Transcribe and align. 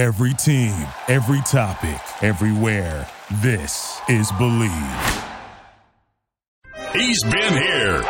Every 0.00 0.32
team, 0.32 0.72
every 1.08 1.42
topic, 1.42 2.00
everywhere. 2.22 3.06
This 3.42 4.00
is 4.08 4.32
Bleav. 4.32 5.26
He's 6.94 7.22
been 7.22 7.52
here. 7.52 8.00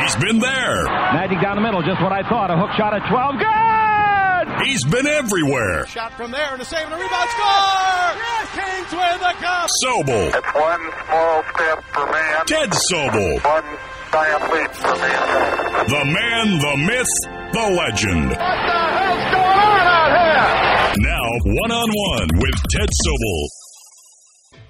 He's 0.00 0.16
been 0.16 0.38
there. 0.38 0.84
Magic 1.12 1.42
down 1.42 1.56
the 1.56 1.60
middle, 1.60 1.82
just 1.82 2.00
what 2.00 2.12
I 2.12 2.26
thought. 2.30 2.50
A 2.50 2.56
hook 2.56 2.70
shot 2.78 2.94
at 2.94 3.04
12. 3.12 3.44
Good! 3.44 4.66
He's 4.66 4.82
been 4.86 5.06
everywhere. 5.06 5.86
Shot 5.88 6.14
from 6.14 6.30
there 6.30 6.54
and 6.54 6.62
a 6.62 6.64
save 6.64 6.86
and 6.86 6.94
a 6.94 6.96
rebound 6.96 7.28
score! 7.28 8.16
Yes, 8.24 8.48
Kings 8.56 8.92
win 8.96 9.20
the 9.20 9.34
cup! 9.44 9.68
Sobel. 9.84 10.32
It's 10.32 10.54
one 10.54 10.80
small 11.04 11.44
step 11.52 11.84
for 11.92 12.06
man, 12.10 12.46
Ted 12.46 12.70
Sobel. 12.90 13.44
one 13.44 13.78
giant 14.16 14.50
leap 14.50 14.70
for 14.72 14.96
man. 14.96 15.88
The 15.88 16.04
man, 16.06 16.58
the 16.58 16.76
myth, 16.86 17.52
the 17.52 17.76
legend. 17.76 18.28
What 18.30 18.38
the 18.38 18.44
hell's 18.44 19.30
going 19.30 19.58
on 19.58 19.86
out 19.86 20.10
here? 20.16 21.04
Now, 21.04 21.26
one 21.60 21.70
on 21.70 21.90
one 21.92 22.28
with 22.40 22.54
Ted 22.70 22.88
Sobel. 23.04 23.48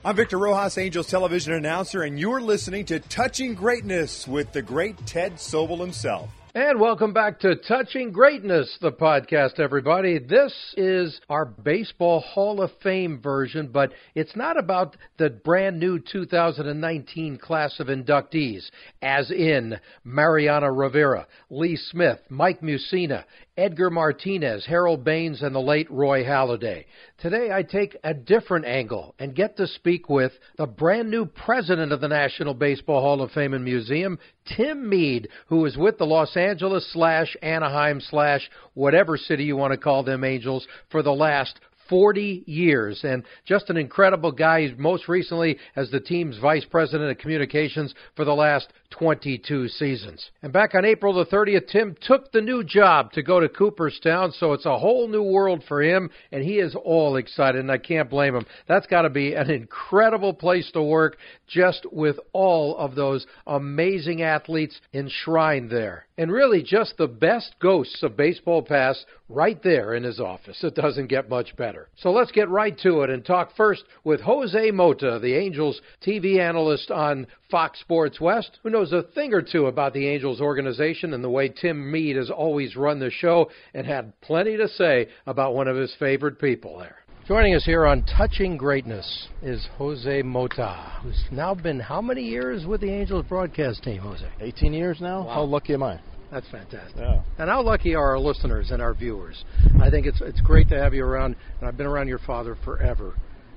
I'm 0.04 0.16
Victor 0.16 0.38
Rojas, 0.38 0.78
Angels 0.78 1.06
television 1.06 1.52
announcer, 1.52 2.02
and 2.02 2.18
you're 2.18 2.40
listening 2.40 2.87
to 2.87 2.98
Touching 2.98 3.54
Greatness 3.54 4.27
with 4.27 4.51
the 4.51 4.62
great 4.62 5.06
Ted 5.06 5.34
Sobel 5.34 5.78
himself. 5.78 6.28
And 6.56 6.80
welcome 6.80 7.12
back 7.12 7.41
to 7.41 7.55
Touching 7.55 8.12
Greatness, 8.12 8.78
the 8.80 8.91
podcast, 8.91 9.60
everybody. 9.60 10.19
This 10.19 10.55
is 10.79 11.20
our 11.29 11.45
Baseball 11.45 12.20
Hall 12.20 12.62
of 12.62 12.70
Fame 12.82 13.20
version, 13.20 13.69
but 13.70 13.92
it's 14.15 14.34
not 14.34 14.59
about 14.59 14.96
the 15.19 15.29
brand 15.29 15.79
new 15.79 15.98
2019 15.98 17.37
class 17.37 17.79
of 17.79 17.88
inductees, 17.88 18.70
as 19.02 19.30
in 19.30 19.79
Mariano 20.02 20.69
Rivera, 20.69 21.27
Lee 21.51 21.77
Smith, 21.77 22.20
Mike 22.30 22.62
Mussina, 22.62 23.24
Edgar 23.56 23.88
Martinez, 23.88 24.66
Harold 24.66 25.02
Baines, 25.02 25.42
and 25.42 25.55
the 25.55 25.60
late 25.60 25.90
Roy 25.90 26.24
Halladay. 26.24 26.85
Today 27.18 27.51
I 27.51 27.63
take 27.63 27.96
a 28.04 28.13
different 28.13 28.66
angle 28.66 29.15
and 29.18 29.35
get 29.35 29.57
to 29.57 29.66
speak 29.66 30.10
with 30.10 30.32
the 30.59 30.66
brand 30.66 31.10
new 31.10 31.24
president 31.24 31.90
of 31.90 32.02
the 32.02 32.09
National 32.09 32.52
Baseball 32.52 33.01
Hall 33.01 33.23
of 33.23 33.30
Fame 33.30 33.54
and 33.54 33.65
Museum, 33.65 34.18
Tim 34.57 34.87
Mead, 34.87 35.29
who 35.46 35.65
is 35.65 35.76
with 35.76 35.96
the 35.96 36.04
Los 36.04 36.37
Angeles 36.37 36.87
slash 36.93 37.35
Anaheim 37.40 38.01
slash 38.01 38.51
whatever 38.74 39.16
city 39.16 39.45
you 39.45 39.57
want 39.57 39.73
to 39.73 39.79
call 39.79 40.02
them 40.02 40.23
Angels 40.23 40.66
for 40.91 41.02
the 41.02 41.15
last 41.15 41.59
40 41.88 42.45
years 42.46 43.01
and 43.04 43.24
just 43.45 43.70
an 43.70 43.76
incredible 43.76 44.32
guy. 44.32 44.74
Most 44.76 45.09
recently 45.09 45.59
as 45.76 45.91
the 45.91 46.01
team's 46.01 46.38
vice 46.38 46.65
president 46.65 47.10
of 47.10 47.18
communications 47.18 47.95
for 48.16 48.24
the 48.24 48.35
last 48.35 48.73
22 48.90 49.68
seasons. 49.68 50.30
And 50.42 50.52
back 50.52 50.74
on 50.74 50.84
April 50.84 51.15
the 51.15 51.26
30th, 51.26 51.68
Tim 51.68 51.96
took 52.01 52.32
the 52.32 52.40
new 52.40 52.65
job 52.65 53.12
to 53.12 53.23
go 53.23 53.40
to 53.40 53.48
Cooperstown, 53.48 54.32
so 54.32 54.52
it's 54.52 54.66
a 54.66 54.79
whole 54.79 55.09
new 55.09 55.23
world 55.23 55.65
for 55.66 55.82
him, 55.82 56.10
and 56.32 56.42
he 56.42 56.59
is 56.59 56.74
all 56.74 57.16
excited, 57.16 57.60
and 57.60 57.70
I 57.70 57.79
can't 57.79 58.10
blame 58.10 58.34
him. 58.34 58.46
That's 58.68 58.87
got 58.87 59.02
to 59.02 59.10
be 59.10 59.34
an 59.34 59.51
incredible 59.51 60.34
place 60.34 60.70
to 60.73 60.82
work 60.82 61.16
just 61.46 61.87
with 61.92 62.16
all 62.32 62.76
of 62.76 62.95
those 62.95 63.26
amazing 63.46 64.22
athletes 64.22 64.81
enshrined 64.92 65.70
there. 65.70 66.06
And 66.19 66.32
really, 66.32 66.62
just 66.62 66.97
the 66.97 67.06
best 67.06 67.54
ghosts 67.60 68.03
of 68.03 68.16
baseball 68.16 68.62
past 68.62 69.04
right 69.28 69.62
there 69.62 69.94
in 69.94 70.03
his 70.03 70.19
office. 70.19 70.62
It 70.62 70.75
doesn't 70.75 71.09
get 71.09 71.28
much 71.28 71.54
better. 71.56 71.88
So 71.97 72.10
let's 72.10 72.32
get 72.32 72.48
right 72.48 72.78
to 72.81 73.03
it 73.03 73.10
and 73.10 73.25
talk 73.25 73.54
first 73.56 73.84
with 74.03 74.20
Jose 74.20 74.70
Mota, 74.70 75.19
the 75.20 75.34
Angels 75.34 75.81
TV 76.06 76.38
analyst 76.38 76.91
on 76.91 77.26
Fox 77.50 77.81
Sports 77.81 78.20
West, 78.20 78.59
who 78.62 78.70
knows 78.77 78.93
a 78.93 79.03
thing 79.15 79.32
or 79.32 79.41
two 79.41 79.66
about 79.66 79.94
the 79.94 80.06
Angels 80.06 80.38
organization 80.38 81.15
and 81.15 81.25
the 81.25 81.31
way 81.31 81.49
Tim 81.49 81.91
Mead 81.91 82.16
has 82.16 82.31
always 82.31 82.77
run 82.77 82.99
the 82.99 83.10
show 83.10 83.50
and 83.72 83.87
had 83.87 84.12
plenty 84.21 84.59
to 84.59 84.69
say 84.69 85.09
about 85.27 85.55
one 85.55 85.66
of 85.66 85.77
his 85.77 85.94
favorite 85.99 86.38
people 86.38 86.78
there. 86.78 86.97
Joining 87.27 87.54
us 87.54 87.65
here 87.65 87.87
on 87.87 88.04
Touching 88.04 88.59
Greatness 88.59 89.28
is 89.43 89.66
Jose 89.78 90.20
Mota, 90.22 90.98
who's 91.03 91.25
now 91.32 91.54
been 91.54 91.81
how 91.81 92.03
many 92.03 92.22
years 92.22 92.66
with 92.66 92.82
the 92.82 92.91
Angels 92.91 93.25
broadcast 93.26 93.82
team, 93.82 94.03
Jose? 94.03 94.28
18 94.41 94.75
years 94.75 94.98
now? 95.00 95.25
Wow. 95.25 95.34
How 95.34 95.42
lucky 95.44 95.72
am 95.72 95.82
I? 95.82 95.98
That's 96.31 96.48
fantastic. 96.50 96.97
Yeah. 96.97 97.22
And 97.38 97.48
how 97.48 97.62
lucky 97.62 97.94
are 97.94 98.10
our 98.10 98.19
listeners 98.19 98.70
and 98.72 98.82
our 98.82 98.92
viewers? 98.92 99.42
I 99.81 99.88
think 99.88 100.06
it's 100.06 100.20
it's 100.20 100.41
great 100.41 100.69
to 100.69 100.78
have 100.78 100.92
you 100.92 101.04
around. 101.04 101.36
And 101.60 101.69
I've 101.69 101.76
been 101.76 101.86
around 101.86 102.09
your 102.09 102.19
father 102.19 102.56
forever, 102.65 103.15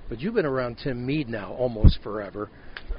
but 0.09 0.19
you've 0.19 0.33
been 0.33 0.45
around 0.45 0.79
Tim 0.83 1.05
Mead 1.05 1.29
now 1.29 1.53
almost 1.53 1.99
forever. 2.01 2.49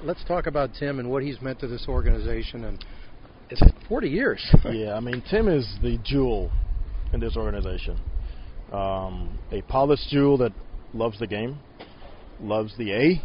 Let's 0.02 0.24
talk 0.24 0.46
about 0.46 0.70
Tim 0.78 1.00
and 1.00 1.10
what 1.10 1.22
he's 1.22 1.40
meant 1.42 1.58
to 1.60 1.66
this 1.66 1.86
organization. 1.88 2.64
And 2.64 2.82
it's 3.50 3.62
40 3.88 4.08
years. 4.08 4.40
yeah, 4.70 4.94
I 4.94 5.00
mean, 5.00 5.22
Tim 5.28 5.48
is 5.48 5.68
the 5.82 5.98
jewel 6.04 6.50
in 7.12 7.20
this 7.20 7.36
organization. 7.36 7.98
Um, 8.72 9.38
a 9.50 9.62
polished 9.62 10.08
jewel 10.08 10.38
that 10.38 10.52
loves 10.94 11.18
the 11.18 11.26
game, 11.26 11.58
loves 12.40 12.72
the 12.78 12.92
A, 12.92 13.22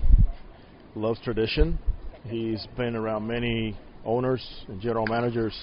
loves 0.96 1.20
tradition. 1.22 1.78
He's 2.26 2.66
been 2.76 2.96
around 2.96 3.28
many 3.28 3.78
owners 4.04 4.44
and 4.68 4.82
general 4.82 5.06
managers, 5.06 5.54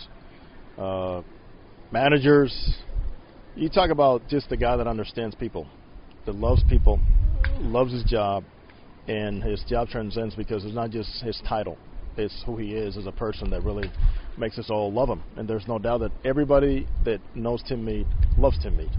uh, 0.78 1.22
managers. 1.90 2.76
You 3.56 3.68
talk 3.68 3.90
about 3.90 4.28
just 4.28 4.48
the 4.48 4.56
guy 4.56 4.76
that 4.76 4.86
understands 4.86 5.34
people, 5.34 5.66
that 6.26 6.36
loves 6.36 6.62
people, 6.68 7.00
loves 7.60 7.92
his 7.92 8.04
job, 8.04 8.44
and 9.08 9.42
his 9.42 9.62
job 9.68 9.88
transcends 9.88 10.34
because 10.34 10.64
it's 10.64 10.74
not 10.74 10.90
just 10.90 11.22
his 11.22 11.40
title, 11.48 11.78
it's 12.16 12.42
who 12.46 12.56
he 12.56 12.72
is 12.74 12.96
as 12.96 13.06
a 13.06 13.12
person 13.12 13.50
that 13.50 13.62
really 13.62 13.90
makes 14.36 14.58
us 14.58 14.70
all 14.70 14.92
love 14.92 15.08
him. 15.08 15.22
And 15.36 15.48
there's 15.48 15.66
no 15.66 15.78
doubt 15.78 15.98
that 15.98 16.12
everybody 16.24 16.86
that 17.04 17.20
knows 17.34 17.62
Tim 17.68 17.84
Mead 17.84 18.06
loves 18.36 18.58
Tim 18.62 18.76
Mead. 18.76 18.90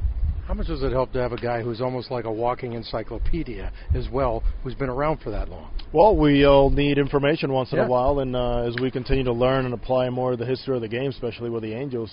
How 0.45 0.53
much 0.53 0.67
does 0.67 0.83
it 0.83 0.91
help 0.91 1.13
to 1.13 1.19
have 1.19 1.31
a 1.31 1.37
guy 1.37 1.61
who's 1.61 1.79
almost 1.79 2.11
like 2.11 2.25
a 2.25 2.31
walking 2.31 2.73
encyclopedia 2.73 3.71
as 3.95 4.09
well, 4.11 4.43
who's 4.61 4.75
been 4.75 4.89
around 4.89 5.21
for 5.21 5.31
that 5.31 5.47
long? 5.47 5.69
Well, 5.93 6.17
we 6.17 6.43
all 6.45 6.69
need 6.69 6.97
information 6.97 7.53
once 7.53 7.71
in 7.71 7.77
Yeah. 7.77 7.85
a 7.85 7.87
while, 7.87 8.19
and 8.19 8.35
uh, 8.35 8.63
as 8.67 8.75
we 8.81 8.91
continue 8.91 9.23
to 9.23 9.31
learn 9.31 9.63
and 9.65 9.73
apply 9.73 10.09
more 10.09 10.33
of 10.33 10.39
the 10.39 10.45
history 10.45 10.75
of 10.75 10.81
the 10.81 10.87
game, 10.89 11.09
especially 11.11 11.49
with 11.49 11.63
the 11.63 11.73
Angels, 11.73 12.11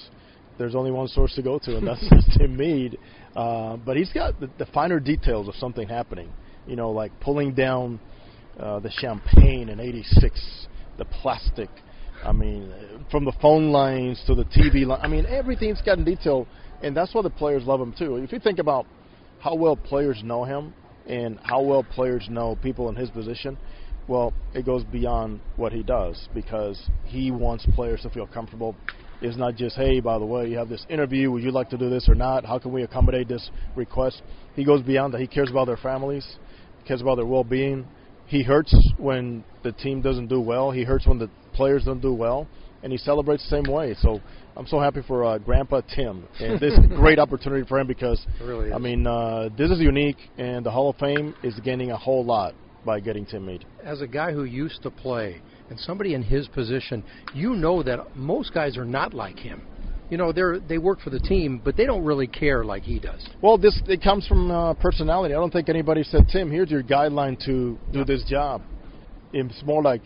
there's 0.61 0.75
only 0.75 0.91
one 0.91 1.09
source 1.09 1.35
to 1.37 1.43
go 1.43 1.59
to, 1.59 1.79
and 1.79 1.87
that's 1.87 2.07
Tim 2.39 2.55
Mead. 2.55 2.99
Uh, 3.35 3.79
but 3.79 3.97
he's 3.97 4.13
got 4.13 4.39
the, 4.41 4.51
the 4.59 4.67
finer 4.67 5.01
details 5.01 5.49
of 5.49 5.55
something 5.55 5.89
happening. 5.89 6.31
You 6.67 6.77
know, 6.77 6.91
like 6.91 7.19
pulling 7.19 7.55
down 7.55 7.99
uh, 8.59 8.79
the 8.79 8.91
champagne 8.91 9.71
in 9.71 9.81
'86, 9.81 10.67
the 10.99 11.07
plastic. 11.07 11.71
I 12.23 12.33
mean, 12.33 12.71
from 13.11 13.25
the 13.25 13.33
phone 13.41 13.73
lines 13.73 14.23
to 14.27 14.35
the 14.35 14.45
TV 14.45 14.85
line. 14.85 15.01
I 15.03 15.09
mean, 15.09 15.25
everything's 15.25 15.81
got 15.81 15.97
in 15.97 16.05
detail, 16.05 16.47
and 16.83 16.95
that's 16.95 17.15
why 17.15 17.23
the 17.23 17.31
players 17.31 17.65
love 17.65 17.81
him 17.81 17.95
too. 17.99 18.17
If 18.17 18.31
you 18.31 18.39
think 18.39 18.59
about 18.59 18.87
how 19.39 19.55
well 19.55 19.77
players 19.77 20.21
know 20.23 20.45
him 20.45 20.75
and 21.07 21.39
how 21.43 21.63
well 21.63 21.83
players 21.83 22.27
know 22.29 22.57
people 22.57 22.91
in 22.91 22.97
his 22.97 23.09
position, 23.09 23.57
well, 24.11 24.35
it 24.55 24.67
goes 24.67 24.83
beyond 24.83 25.41
what 25.55 25.73
he 25.73 25.85
does 25.85 26.29
because 26.35 26.91
he 27.05 27.31
wants 27.31 27.65
players 27.77 28.03
to 28.03 28.11
feel 28.11 28.27
comfortable. 28.27 28.75
It's 29.23 29.37
not 29.37 29.55
just, 29.55 29.77
hey, 29.77 30.01
by 30.01 30.19
the 30.19 30.25
way, 30.25 30.49
you 30.49 30.59
have 30.59 30.69
this 30.69 30.85
interview. 30.91 31.31
Would 31.31 31.45
you 31.45 31.53
like 31.53 31.71
to 31.71 31.79
do 31.79 31.89
this 31.89 32.09
or 32.09 32.17
not? 32.17 32.45
How 32.45 32.59
can 32.59 32.73
we 32.73 32.83
accommodate 32.83 33.29
this 33.29 33.51
request? 33.77 34.21
He 34.57 34.65
goes 34.65 34.83
beyond 34.83 35.15
that. 35.15 35.21
He 35.21 35.29
cares 35.29 35.49
about 35.49 35.67
their 35.67 35.77
families, 35.77 36.27
cares 36.89 37.01
about 37.01 37.17
their 37.17 37.27
well-being. 37.27 37.87
He 38.27 38.43
hurts 38.43 38.75
when 38.99 39.45
the 39.63 39.71
team 39.71 40.03
doesn't 40.03 40.27
do 40.27 40.41
well. 40.41 40.73
He 40.73 40.83
hurts 40.83 41.07
when 41.07 41.21
the 41.21 41.31
players 41.53 41.85
don't 41.85 42.01
do 42.01 42.13
well, 42.13 42.49
and 42.83 42.91
he 42.91 42.99
celebrates 42.99 43.49
the 43.49 43.63
same 43.63 43.73
way. 43.73 43.95
So 44.01 44.21
I'm 44.57 44.67
so 44.67 44.81
happy 44.81 45.03
for 45.07 45.25
uh, 45.25 45.39
Grandpa 45.39 45.83
Tim, 45.95 46.27
and 46.41 46.59
this 46.59 46.73
is 46.73 46.85
a 46.85 46.89
great 46.89 47.19
opportunity 47.25 47.65
for 47.69 47.79
him 47.79 47.87
because 47.87 48.25
really 48.43 48.73
I 48.73 48.79
mean 48.79 49.07
uh, 49.07 49.51
this 49.57 49.71
is 49.71 49.79
unique, 49.79 50.19
and 50.39 50.67
the 50.67 50.71
Hall 50.71 50.91
of 50.91 50.97
Fame 50.97 51.35
is 51.45 51.59
gaining 51.61 51.91
a 51.93 51.97
whole 51.97 52.25
lot 52.25 52.55
by 52.85 53.01
getting 53.01 53.27
Tim 53.27 53.47
Mead. 53.47 53.65
as 53.85 54.01
a 54.01 54.07
guy 54.07 54.33
who 54.33 54.45
used 54.45 54.83
to 54.83 54.91
play 54.91 55.41
and 55.69 55.79
somebody 55.79 56.15
in 56.15 56.23
his 56.23 56.49
position, 56.49 57.05
you 57.35 57.55
know 57.55 57.83
that 57.83 58.17
most 58.17 58.53
guys 58.53 58.77
are 58.77 58.85
not 58.85 59.15
like 59.15 59.39
him. 59.39 59.63
You 60.11 60.17
know, 60.17 60.33
they're 60.33 60.59
they 60.59 60.79
work 60.79 61.01
for 61.01 61.11
the 61.11 61.21
team, 61.21 61.61
but 61.65 61.77
they 61.77 61.87
don't 61.87 62.05
really 62.05 62.27
care 62.27 62.65
like 62.65 62.83
he 62.83 62.99
does. 62.99 63.25
Well, 63.41 63.57
this 63.59 63.81
it 63.87 64.03
comes 64.03 64.27
from 64.27 64.51
uh, 64.51 64.75
personality. 64.75 65.35
I 65.35 65.37
don't 65.37 65.53
think 65.53 65.69
anybody 65.69 66.03
said, 66.03 66.27
Tim, 66.33 66.51
here's 66.51 66.71
your 66.71 66.83
guideline 66.83 67.39
to 67.47 67.79
do 67.93 68.05
this 68.05 68.25
job. 68.25 68.63
It's 69.33 69.63
more 69.65 69.83
like 69.83 70.03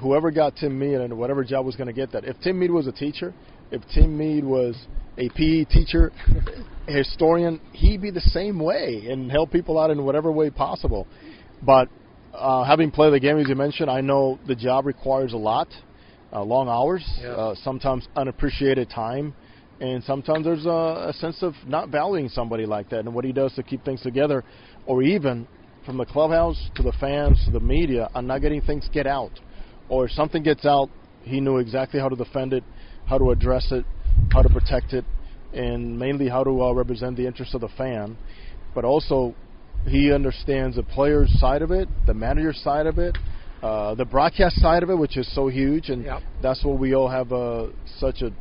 whoever 0.00 0.30
got 0.30 0.56
Tim 0.56 0.78
Mead 0.78 1.00
and 1.00 1.16
whatever 1.16 1.44
job 1.44 1.64
was 1.64 1.76
going 1.76 1.86
to 1.86 1.94
get 1.94 2.12
that. 2.12 2.24
If 2.24 2.38
Tim 2.40 2.58
Mead 2.58 2.70
was 2.70 2.86
a 2.86 2.92
teacher, 2.92 3.32
if 3.70 3.80
Tim 3.94 4.16
Mead 4.16 4.44
was 4.44 4.76
a 5.16 5.30
PE 5.30 5.64
teacher, 5.64 6.12
a 6.88 6.92
historian, 6.92 7.60
he'd 7.72 8.02
be 8.02 8.10
the 8.10 8.20
same 8.20 8.58
way 8.58 9.06
and 9.10 9.30
help 9.30 9.50
people 9.50 9.78
out 9.78 9.90
in 9.90 10.04
whatever 10.04 10.30
way 10.30 10.50
possible. 10.50 11.06
But 11.64 11.88
uh, 12.34 12.64
having 12.64 12.90
played 12.90 13.12
the 13.12 13.20
game, 13.20 13.38
as 13.38 13.48
you 13.48 13.54
mentioned, 13.54 13.90
I 13.90 14.00
know 14.00 14.38
the 14.46 14.54
job 14.54 14.86
requires 14.86 15.32
a 15.32 15.36
lot, 15.36 15.68
uh, 16.32 16.42
long 16.42 16.68
hours, 16.68 17.04
Yeah. 17.20 17.30
uh, 17.30 17.54
sometimes 17.56 18.06
unappreciated 18.16 18.90
time, 18.90 19.34
and 19.80 20.02
sometimes 20.04 20.44
there's 20.44 20.66
a, 20.66 21.08
a 21.08 21.12
sense 21.14 21.42
of 21.42 21.54
not 21.66 21.88
valuing 21.88 22.28
somebody 22.28 22.66
like 22.66 22.88
that 22.90 23.00
and 23.00 23.14
what 23.14 23.24
he 23.24 23.32
does 23.32 23.52
to 23.54 23.62
keep 23.62 23.84
things 23.84 24.00
together, 24.00 24.44
or 24.86 25.02
even 25.02 25.46
from 25.84 25.96
the 25.96 26.04
clubhouse 26.04 26.58
to 26.76 26.82
the 26.82 26.92
fans 27.00 27.42
to 27.44 27.50
the 27.50 27.60
media 27.60 28.08
on 28.14 28.26
not 28.26 28.40
getting 28.40 28.60
things 28.62 28.88
get 28.92 29.06
out, 29.06 29.32
or 29.88 30.06
if 30.06 30.10
something 30.12 30.42
gets 30.42 30.64
out, 30.64 30.88
he 31.24 31.40
knew 31.40 31.58
exactly 31.58 32.00
how 32.00 32.08
to 32.08 32.16
defend 32.16 32.52
it, 32.52 32.64
how 33.06 33.18
to 33.18 33.30
address 33.30 33.70
it, 33.70 33.84
how 34.32 34.42
to 34.42 34.48
protect 34.48 34.92
it, 34.92 35.04
and 35.52 35.98
mainly 35.98 36.28
how 36.28 36.42
to 36.42 36.62
uh, 36.62 36.72
represent 36.72 37.16
the 37.16 37.26
interests 37.26 37.54
of 37.54 37.60
the 37.60 37.68
fan. 37.76 38.16
But 38.74 38.84
also, 38.84 39.34
he 39.86 40.12
understands 40.12 40.76
the 40.76 40.82
player's 40.82 41.30
side 41.40 41.62
of 41.62 41.70
it, 41.70 41.88
the 42.06 42.14
manager's 42.14 42.60
side 42.62 42.86
of 42.86 42.98
it, 42.98 43.16
uh, 43.62 43.94
the 43.94 44.04
broadcast 44.04 44.60
side 44.60 44.82
of 44.82 44.90
it, 44.90 44.96
which 44.96 45.16
is 45.16 45.32
so 45.34 45.48
huge, 45.48 45.88
and 45.88 46.04
Yep. 46.04 46.22
that's 46.42 46.64
what 46.64 46.78
we 46.78 46.94
all 46.94 47.08
have 47.08 47.32
uh, 47.32 47.66
such 47.98 48.22
a 48.22 48.32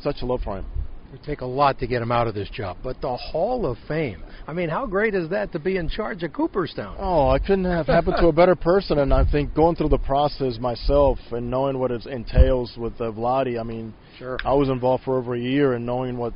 such 0.00 0.22
a 0.22 0.26
love 0.26 0.40
for 0.42 0.58
him. 0.58 0.64
It 1.08 1.12
would 1.12 1.22
take 1.22 1.40
a 1.40 1.46
lot 1.46 1.78
to 1.78 1.86
get 1.86 2.02
him 2.02 2.12
out 2.12 2.26
of 2.28 2.34
this 2.34 2.50
job. 2.50 2.76
But 2.82 3.00
the 3.00 3.16
Hall 3.16 3.64
of 3.66 3.78
Fame, 3.88 4.22
I 4.46 4.52
mean, 4.52 4.68
how 4.68 4.86
great 4.86 5.14
is 5.14 5.30
that 5.30 5.52
to 5.52 5.58
be 5.58 5.76
in 5.76 5.88
charge 5.88 6.22
of 6.22 6.32
Cooperstown? 6.34 6.96
Oh, 7.00 7.30
I 7.30 7.38
couldn't 7.38 7.64
have 7.64 7.86
happened 7.86 8.16
to 8.20 8.26
a 8.28 8.32
better 8.32 8.54
person, 8.54 8.98
and 8.98 9.12
I 9.14 9.24
think 9.30 9.54
going 9.54 9.74
through 9.74 9.88
the 9.88 9.98
process 9.98 10.58
myself 10.58 11.18
and 11.32 11.50
knowing 11.50 11.78
what 11.78 11.90
it 11.90 12.04
entails 12.06 12.76
with 12.76 12.92
uh, 13.00 13.10
Vladi, 13.10 13.58
I 13.58 13.62
mean, 13.62 13.94
Sure. 14.18 14.38
I 14.44 14.52
was 14.52 14.68
involved 14.68 15.04
for 15.04 15.16
over 15.18 15.34
a 15.34 15.40
year 15.40 15.72
and 15.74 15.86
knowing 15.86 16.18
what 16.18 16.32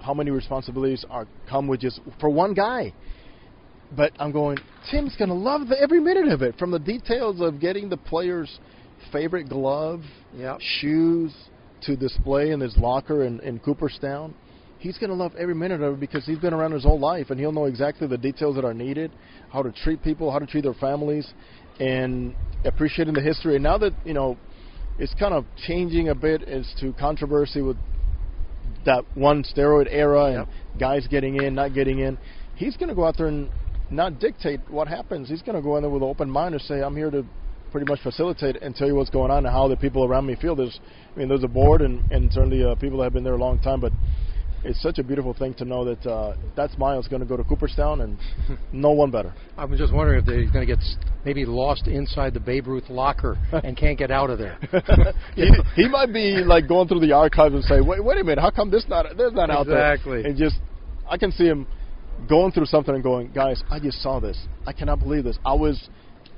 how 0.00 0.14
many 0.14 0.30
responsibilities 0.30 1.04
are 1.10 1.26
come 1.48 1.66
with 1.68 1.80
just 1.80 2.00
for 2.20 2.28
one 2.28 2.54
guy. 2.54 2.92
But 3.96 4.12
I'm 4.18 4.32
going, 4.32 4.58
Tim's 4.90 5.16
going 5.16 5.28
to 5.28 5.34
love 5.34 5.68
the, 5.68 5.80
every 5.80 6.00
minute 6.00 6.28
of 6.28 6.42
it, 6.42 6.58
from 6.58 6.70
the 6.70 6.78
details 6.78 7.40
of 7.40 7.58
getting 7.60 7.88
the 7.88 7.96
player's 7.96 8.58
favorite 9.12 9.48
glove, 9.48 10.02
Yep. 10.36 10.58
shoes, 10.60 11.32
to 11.82 11.96
display 11.96 12.50
in 12.50 12.60
his 12.60 12.76
locker 12.76 13.24
in, 13.24 13.40
in 13.40 13.58
Cooperstown. 13.60 14.34
He's 14.78 14.98
going 14.98 15.10
to 15.10 15.16
love 15.16 15.32
every 15.36 15.54
minute 15.54 15.80
of 15.82 15.94
it 15.94 16.00
because 16.00 16.24
he's 16.24 16.38
been 16.38 16.54
around 16.54 16.72
his 16.72 16.84
whole 16.84 17.00
life 17.00 17.30
and 17.30 17.40
he'll 17.40 17.52
know 17.52 17.64
exactly 17.64 18.06
the 18.06 18.18
details 18.18 18.54
that 18.56 18.64
are 18.64 18.74
needed, 18.74 19.10
how 19.50 19.62
to 19.62 19.72
treat 19.72 20.02
people, 20.02 20.30
how 20.30 20.38
to 20.38 20.46
treat 20.46 20.62
their 20.62 20.74
families, 20.74 21.28
and 21.80 22.34
appreciating 22.64 23.14
the 23.14 23.20
history. 23.20 23.54
And 23.56 23.64
now 23.64 23.78
that, 23.78 23.92
you 24.04 24.14
know, 24.14 24.36
it's 24.98 25.14
kind 25.14 25.34
of 25.34 25.44
changing 25.66 26.08
a 26.08 26.14
bit 26.14 26.42
as 26.42 26.66
to 26.80 26.92
controversy 26.94 27.62
with 27.62 27.76
that 28.84 29.04
one 29.16 29.42
steroid 29.44 29.88
era 29.90 30.24
and 30.24 30.78
guys 30.78 31.06
getting 31.08 31.42
in, 31.42 31.54
not 31.54 31.74
getting 31.74 32.00
in. 32.00 32.18
He's 32.54 32.76
going 32.76 32.88
to 32.88 32.94
go 32.94 33.04
out 33.04 33.16
there 33.16 33.26
and 33.26 33.48
not 33.90 34.18
dictate 34.18 34.60
what 34.70 34.88
happens. 34.88 35.28
He's 35.28 35.42
going 35.42 35.56
to 35.56 35.62
go 35.62 35.76
in 35.76 35.82
there 35.82 35.90
with 35.90 36.02
an 36.02 36.08
open 36.08 36.30
mind 36.30 36.54
and 36.54 36.62
say, 36.62 36.82
"I'm 36.82 36.96
here 36.96 37.10
to 37.10 37.24
pretty 37.70 37.86
much 37.86 38.00
facilitate 38.02 38.56
and 38.62 38.74
tell 38.74 38.86
you 38.86 38.94
what's 38.94 39.10
going 39.10 39.30
on 39.30 39.44
and 39.44 39.52
how 39.52 39.68
the 39.68 39.76
people 39.76 40.04
around 40.04 40.26
me 40.26 40.36
feel." 40.36 40.54
There's, 40.54 40.78
I 41.14 41.18
mean, 41.18 41.28
there's 41.28 41.44
a 41.44 41.48
board 41.48 41.82
and 41.82 42.02
and 42.10 42.32
certainly 42.32 42.64
uh, 42.64 42.74
people 42.76 42.98
that 42.98 43.04
have 43.04 43.12
been 43.12 43.24
there 43.24 43.34
a 43.34 43.38
long 43.38 43.58
time, 43.60 43.80
but. 43.80 43.92
It's 44.64 44.82
such 44.82 44.98
a 44.98 45.04
beautiful 45.04 45.34
thing 45.34 45.54
to 45.54 45.64
know 45.64 45.84
that 45.84 46.04
uh, 46.04 46.34
that 46.56 46.72
smile 46.72 46.98
is 46.98 47.06
going 47.06 47.20
to 47.20 47.26
go 47.26 47.36
to 47.36 47.44
Cooperstown, 47.44 48.00
and 48.00 48.18
no 48.72 48.90
one 48.90 49.12
better. 49.12 49.32
I 49.56 49.64
was 49.64 49.78
just 49.78 49.94
wondering 49.94 50.18
if 50.18 50.26
he's 50.26 50.50
going 50.50 50.66
to 50.66 50.74
get 50.74 50.80
s- 50.82 50.96
maybe 51.24 51.44
lost 51.44 51.86
inside 51.86 52.34
the 52.34 52.40
Babe 52.40 52.66
Ruth 52.66 52.90
locker 52.90 53.38
and 53.52 53.76
can't 53.76 53.96
get 53.96 54.10
out 54.10 54.30
of 54.30 54.38
there. 54.40 54.58
he, 55.36 55.48
he 55.76 55.88
might 55.88 56.12
be 56.12 56.42
like 56.44 56.66
going 56.66 56.88
through 56.88 56.98
the 56.98 57.12
archives 57.12 57.54
and 57.54 57.62
say, 57.62 57.80
"Wait, 57.80 58.02
wait 58.02 58.18
a 58.18 58.24
minute, 58.24 58.40
how 58.40 58.50
come 58.50 58.68
this 58.68 58.84
not 58.88 59.06
there's 59.16 59.32
not 59.32 59.48
out 59.48 59.68
there?" 59.68 59.94
Exactly. 59.94 60.24
And 60.24 60.36
just, 60.36 60.56
I 61.08 61.18
can 61.18 61.30
see 61.30 61.44
him 61.44 61.68
going 62.28 62.52
through 62.52 62.66
something 62.66 62.94
and 62.94 63.02
going, 63.02 63.30
"Guys, 63.32 63.62
I 63.70 63.78
just 63.78 64.02
saw 64.02 64.20
this. 64.20 64.38
I 64.66 64.72
cannot 64.72 65.00
believe 65.00 65.24
this. 65.24 65.38
I 65.44 65.54
was 65.54 65.88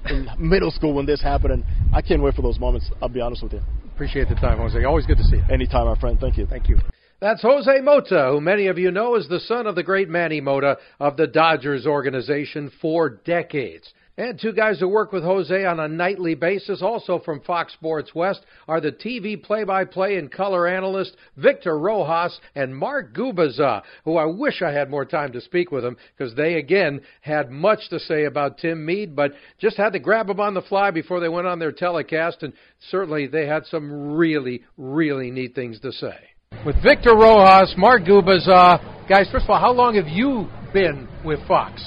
in 0.09 0.29
middle 0.39 0.71
school 0.71 0.95
when 0.95 1.07
this 1.07 1.23
happened, 1.23 1.53
and 1.53 1.65
I 1.95 2.03
can't 2.03 2.23
wait 2.23 2.35
for 2.35 2.43
those 2.43 2.59
moments. 2.59 2.91
I'll 3.01 3.09
be 3.09 3.21
honest 3.21 3.43
with 3.43 3.53
you. 3.53 3.61
Appreciate 3.95 4.29
the 4.29 4.35
time, 4.37 4.59
Jose. 4.59 4.83
Always 4.85 5.07
good 5.07 5.19
to 5.19 5.25
see 5.25 5.37
you. 5.37 5.45
Anytime, 5.51 5.87
my 5.87 5.99
friend. 5.99 6.19
Thank 6.19 6.39
you. 6.39 6.47
Thank 6.47 6.69
you. 6.69 6.79
That's 7.21 7.43
Jose 7.43 7.81
Mota, 7.83 8.31
who 8.33 8.41
many 8.41 8.69
of 8.69 8.79
you 8.79 8.91
know 8.91 9.15
is 9.17 9.29
the 9.29 9.41
son 9.41 9.67
of 9.67 9.75
the 9.75 9.83
great 9.83 10.09
Manny 10.09 10.41
Mota 10.41 10.79
of 10.99 11.19
the 11.19 11.27
Dodgers 11.27 11.87
organization 11.87 12.73
for 12.81 13.11
decades. 13.11 13.93
And 14.21 14.39
two 14.39 14.53
guys 14.53 14.79
who 14.79 14.87
work 14.87 15.13
with 15.13 15.23
Jose 15.23 15.65
on 15.65 15.81
a 15.81 15.89
nightly 15.89 16.35
basis, 16.35 16.83
also 16.83 17.21
from 17.21 17.41
Fox 17.41 17.73
Sports 17.73 18.15
West, 18.15 18.45
are 18.69 18.79
the 18.79 18.93
TV 18.93 19.43
play 19.43 19.65
by 19.65 19.87
play 19.87 20.19
and 20.19 20.31
color 20.31 20.69
analyst 20.69 21.17
Victor 21.39 21.79
Rojas 21.79 22.39
and 22.55 22.77
Mark 22.77 23.15
Gubicza, 23.15 23.81
who 24.05 24.19
I 24.19 24.27
wish 24.27 24.61
I 24.61 24.73
had 24.73 24.91
more 24.91 25.07
time 25.07 25.33
to 25.33 25.41
speak 25.41 25.73
with 25.73 25.85
them 25.85 25.97
because 26.19 26.35
they, 26.35 26.57
again, 26.57 27.01
had 27.23 27.51
much 27.51 27.89
to 27.89 27.99
say 27.99 28.27
about 28.27 28.59
Tim 28.59 28.85
Mead, 28.85 29.17
but 29.17 29.33
just 29.59 29.79
had 29.79 29.95
to 29.95 29.99
grab 29.99 30.27
them 30.27 30.39
on 30.39 30.53
the 30.53 30.61
fly 30.61 30.91
before 30.91 31.21
they 31.21 31.31
went 31.31 31.47
on 31.47 31.59
their 31.59 31.73
telecast, 31.73 32.43
and 32.43 32.53
certainly 32.91 33.27
they 33.27 33.47
had 33.47 33.65
some 33.65 34.13
really, 34.19 34.65
really 34.77 35.31
neat 35.31 35.55
things 35.55 35.81
to 35.81 35.93
say. 35.93 36.19
With 36.67 36.77
Victor 36.83 37.17
Rojas, 37.17 37.73
Mark 37.79 38.03
Gubicza, 38.03 39.09
guys, 39.09 39.31
first 39.33 39.45
of 39.45 39.51
all, 39.51 39.61
how 39.61 39.73
long 39.73 39.95
have 39.95 40.09
you 40.09 40.47
been 40.75 41.09
with 41.25 41.41
Fox 41.49 41.83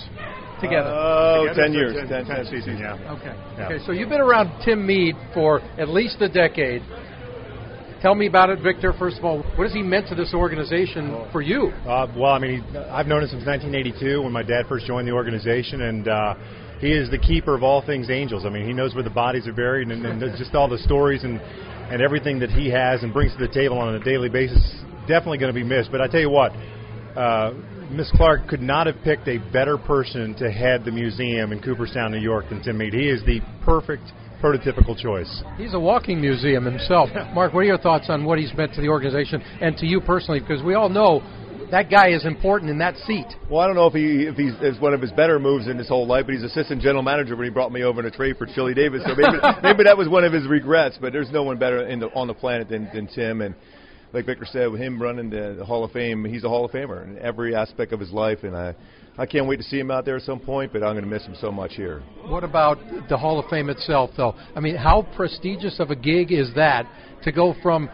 together? 0.63 0.89
Oh, 0.89 1.45
Together 1.47 1.61
10 1.61 1.73
years. 1.73 1.93
10 1.95 2.07
10, 2.07 2.25
10 2.25 2.35
10 2.35 2.45
seasons, 2.47 2.79
yeah. 2.79 3.13
Okay. 3.13 3.35
Yeah. 3.57 3.65
Okay, 3.67 3.85
so 3.85 3.91
you've 3.91 4.09
been 4.09 4.21
around 4.21 4.63
Tim 4.63 4.85
Mead 4.85 5.15
for 5.33 5.61
at 5.77 5.89
least 5.89 6.21
a 6.21 6.29
decade. 6.29 6.81
Tell 8.01 8.15
me 8.15 8.27
about 8.27 8.49
it, 8.49 8.59
Victor. 8.61 8.91
First 8.97 9.19
of 9.19 9.23
all, 9.23 9.43
what 9.55 9.63
has 9.63 9.73
he 9.73 9.81
meant 9.81 10.09
to 10.09 10.15
this 10.15 10.33
organization 10.33 11.27
for 11.31 11.41
you? 11.41 11.67
Uh, 11.87 12.11
well, 12.17 12.33
I 12.33 12.39
mean, 12.39 12.61
he, 12.61 12.77
I've 12.77 13.07
known 13.07 13.23
him 13.23 13.29
since 13.29 13.45
1982 13.45 14.21
when 14.21 14.33
my 14.33 14.43
dad 14.43 14.65
first 14.67 14.85
joined 14.85 15.07
the 15.07 15.13
organization, 15.13 15.81
and 15.83 16.07
uh, 16.09 16.35
he 16.79 16.91
is 16.91 17.09
the 17.11 17.17
keeper 17.17 17.55
of 17.55 17.63
all 17.63 17.81
things 17.85 18.09
Angels. 18.09 18.43
I 18.45 18.49
mean, 18.49 18.67
he 18.67 18.73
knows 18.73 18.93
where 18.93 19.05
the 19.05 19.09
bodies 19.09 19.47
are 19.47 19.53
buried, 19.53 19.87
and, 19.87 20.05
and 20.05 20.19
just 20.37 20.53
all 20.53 20.67
the 20.67 20.79
stories 20.79 21.23
and 21.23 21.39
and 21.91 22.01
everything 22.01 22.39
that 22.39 22.49
he 22.49 22.69
has 22.69 23.03
and 23.03 23.13
brings 23.13 23.31
to 23.33 23.37
the 23.37 23.53
table 23.53 23.77
on 23.77 23.95
a 23.95 24.03
daily 24.03 24.29
basis. 24.29 24.59
Definitely 25.07 25.37
going 25.37 25.53
to 25.53 25.59
be 25.59 25.63
missed. 25.63 25.91
But 25.91 26.01
I 26.01 26.07
tell 26.07 26.21
you 26.21 26.29
what, 26.29 26.51
uh, 27.15 27.53
Miss 27.93 28.09
Clark 28.15 28.47
could 28.47 28.61
not 28.61 28.87
have 28.87 28.95
picked 29.03 29.27
a 29.27 29.37
better 29.37 29.77
person 29.77 30.33
to 30.35 30.51
head 30.51 30.83
the 30.83 30.91
museum 30.91 31.51
in 31.51 31.61
Cooperstown, 31.61 32.11
New 32.11 32.17
York, 32.17 32.49
than 32.49 32.63
Tim 32.63 32.79
Mead. 32.79 32.91
He 32.91 33.07
is 33.07 33.23
the 33.23 33.39
perfect 33.63 34.01
prototypical 34.41 34.97
choice. 34.97 35.43
He's 35.57 35.75
a 35.75 35.79
walking 35.79 36.19
museum 36.19 36.65
himself. 36.65 37.09
Mark, 37.35 37.53
what 37.53 37.59
are 37.59 37.65
your 37.65 37.77
thoughts 37.77 38.07
on 38.09 38.25
what 38.25 38.39
he's 38.39 38.51
meant 38.57 38.73
to 38.73 38.81
the 38.81 38.89
organization 38.89 39.43
and 39.61 39.77
to 39.77 39.85
you 39.85 40.01
personally? 40.01 40.39
Because 40.39 40.63
we 40.63 40.73
all 40.73 40.89
know 40.89 41.21
that 41.69 41.91
guy 41.91 42.09
is 42.09 42.25
important 42.25 42.71
in 42.71 42.79
that 42.79 42.97
seat. 42.97 43.27
Well, 43.47 43.61
I 43.61 43.67
don't 43.67 43.75
know 43.75 43.87
if 43.87 43.93
he 43.93 44.23
if 44.23 44.35
he's 44.35 44.53
is 44.61 44.81
one 44.81 44.95
of 44.95 45.01
his 45.01 45.11
better 45.11 45.37
moves 45.37 45.67
in 45.67 45.77
his 45.77 45.87
whole 45.87 46.07
life, 46.07 46.25
but 46.25 46.33
he's 46.33 46.43
assistant 46.43 46.81
general 46.81 47.03
manager 47.03 47.35
when 47.35 47.45
he 47.45 47.51
brought 47.51 47.71
me 47.71 47.83
over 47.83 47.99
in 47.99 48.07
a 48.07 48.11
trade 48.11 48.37
for 48.37 48.47
Chili 48.47 48.73
Davis. 48.73 49.03
So 49.05 49.13
maybe 49.15 49.37
maybe 49.63 49.83
that 49.83 49.97
was 49.97 50.09
one 50.09 50.23
of 50.23 50.33
his 50.33 50.47
regrets. 50.47 50.97
But 50.99 51.13
there's 51.13 51.31
no 51.31 51.43
one 51.43 51.59
better 51.59 51.87
in 51.87 51.99
the, 51.99 52.07
on 52.13 52.25
the 52.25 52.33
planet 52.33 52.69
than, 52.69 52.89
than 52.91 53.07
Tim. 53.07 53.41
And 53.41 53.53
like 54.13 54.25
Victor 54.27 54.45
said, 54.45 54.71
with 54.71 54.79
him 54.79 55.01
running 55.01 55.29
the, 55.29 55.55
the 55.57 55.65
Hall 55.65 55.83
of 55.83 55.91
Fame, 55.91 56.23
he's 56.23 56.43
a 56.43 56.49
Hall 56.49 56.63
of 56.63 56.71
Famer 56.71 57.03
in 57.03 57.17
every 57.17 57.55
aspect 57.55 57.91
of 57.91 57.99
his 57.99 58.11
life. 58.11 58.43
And 58.43 58.55
I 58.55 58.75
I 59.17 59.25
can't 59.25 59.47
wait 59.47 59.57
to 59.57 59.63
see 59.63 59.79
him 59.79 59.91
out 59.91 60.05
there 60.05 60.15
at 60.15 60.23
some 60.23 60.39
point. 60.39 60.71
But 60.71 60.83
I'm 60.83 60.93
going 60.93 61.03
to 61.03 61.09
miss 61.09 61.25
him 61.25 61.35
so 61.39 61.51
much 61.51 61.73
here. 61.73 62.01
What 62.27 62.43
about 62.43 62.77
the 63.09 63.17
Hall 63.17 63.39
of 63.39 63.49
Fame 63.49 63.69
itself, 63.69 64.11
though? 64.15 64.35
I 64.55 64.59
mean, 64.59 64.75
how 64.75 65.07
prestigious 65.15 65.79
of 65.79 65.89
a 65.89 65.95
gig 65.95 66.31
is 66.31 66.53
that 66.55 66.87
to 67.23 67.31
go 67.31 67.55
from, 67.63 67.89